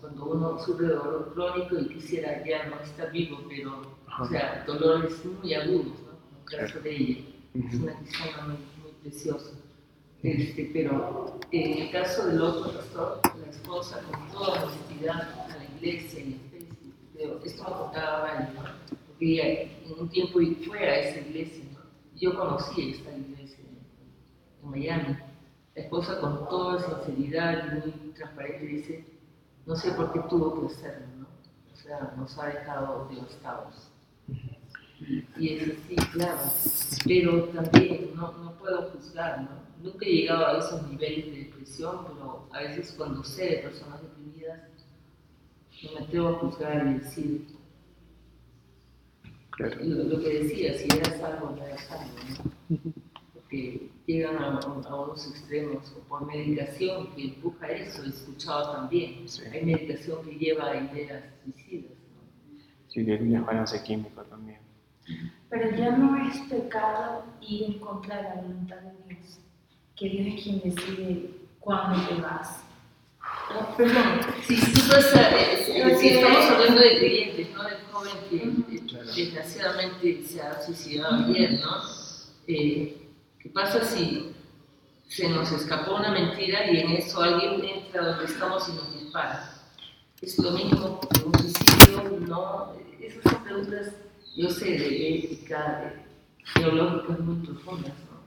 [0.00, 4.22] Cuando uno sufre dolor crónico y quisiera ya no estar vivo, pero, Ajá.
[4.22, 6.11] o sea, dolores muy agudos, ¿no?
[6.50, 7.20] El caso de ella.
[7.54, 9.50] Es una cristiana muy, muy preciosa.
[10.22, 15.64] Este, pero en el caso del otro pastor, la esposa con toda honestidad a la
[15.76, 18.62] iglesia y a Facebook, pero esto me contaba Vani, ¿no?
[19.06, 21.80] porque ella en un tiempo fue a esa iglesia, ¿no?
[22.14, 25.16] yo conocí esta iglesia en, en Miami.
[25.74, 29.04] La esposa con toda sinceridad y muy transparente dice,
[29.66, 31.26] no sé por qué tuvo que hacerlo, ¿no?
[31.72, 33.90] O sea, nos ha dejado devastados.
[35.12, 36.38] Y, y es así, claro.
[37.04, 39.50] Pero también no, no puedo juzgar, ¿no?
[39.82, 44.00] Nunca he llegado a esos niveles de depresión, pero a veces cuando sé de personas
[44.02, 44.60] deprimidas,
[45.82, 47.46] no me atrevo a juzgar y decir
[49.50, 49.76] Claro.
[49.84, 52.10] lo, lo que decía, si eras salvo no eras salvo,
[52.70, 52.92] ¿no?
[53.34, 59.28] Porque llegan a, a unos extremos o por medicación que empuja eso, he escuchado también.
[59.28, 59.42] Sí.
[59.52, 62.62] Hay medicación que lleva a ideas suicidas, ¿no?
[62.88, 64.61] Sí, de líneas balance químico también.
[65.50, 69.38] Pero ya no es pecado ir en contra de la voluntad de Dios,
[69.96, 71.30] que Dios es quien decide
[71.60, 72.62] cuándo te vas.
[73.20, 77.62] Ah, Perdón, si, si, pues, eh, si estamos hablando de creyentes, ¿no?
[77.64, 79.06] Del joven que Claro.
[79.14, 81.76] desgraciadamente se ha suicidado ayer, ¿no?
[82.46, 82.98] Eh,
[83.38, 84.32] ¿Qué pasa si
[85.08, 89.50] se nos escapó una mentira y en eso alguien entra donde estamos y nos dispara?
[90.20, 92.72] Es lo mismo que un suicidio, ¿no?
[93.00, 93.92] Esas son preguntas,
[94.36, 98.22] yo sé, de ética, de- teológicas muy profundas, ¿no?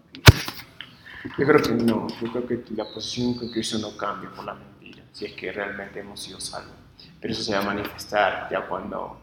[1.37, 4.53] Yo creo que no, yo creo que la posición con Cristo no cambia por la
[4.53, 6.75] mentira, si es que realmente hemos sido salvos.
[7.19, 9.19] Pero eso se va a manifestar ya cuando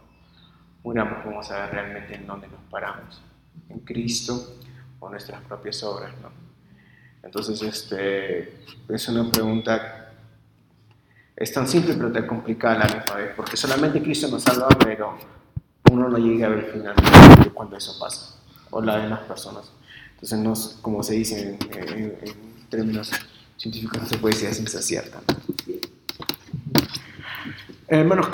[0.83, 3.23] muramos, vamos a ver realmente en dónde nos paramos,
[3.69, 4.57] en Cristo
[4.99, 6.31] o nuestras propias obras, ¿no?
[7.23, 10.13] Entonces, este, es una pregunta,
[11.37, 14.67] es tan simple pero tan complicada a la misma vez, porque solamente Cristo nos salva,
[14.85, 15.17] pero
[15.93, 18.35] uno no llega a ver finalmente cuando eso pasa,
[18.71, 19.71] o la de las personas.
[20.15, 22.23] Entonces, no, como se dice en,
[22.71, 23.11] términos
[23.59, 25.21] científicos, no se puede decir a ciencia cierta.
[27.89, 28.27] Hermanos,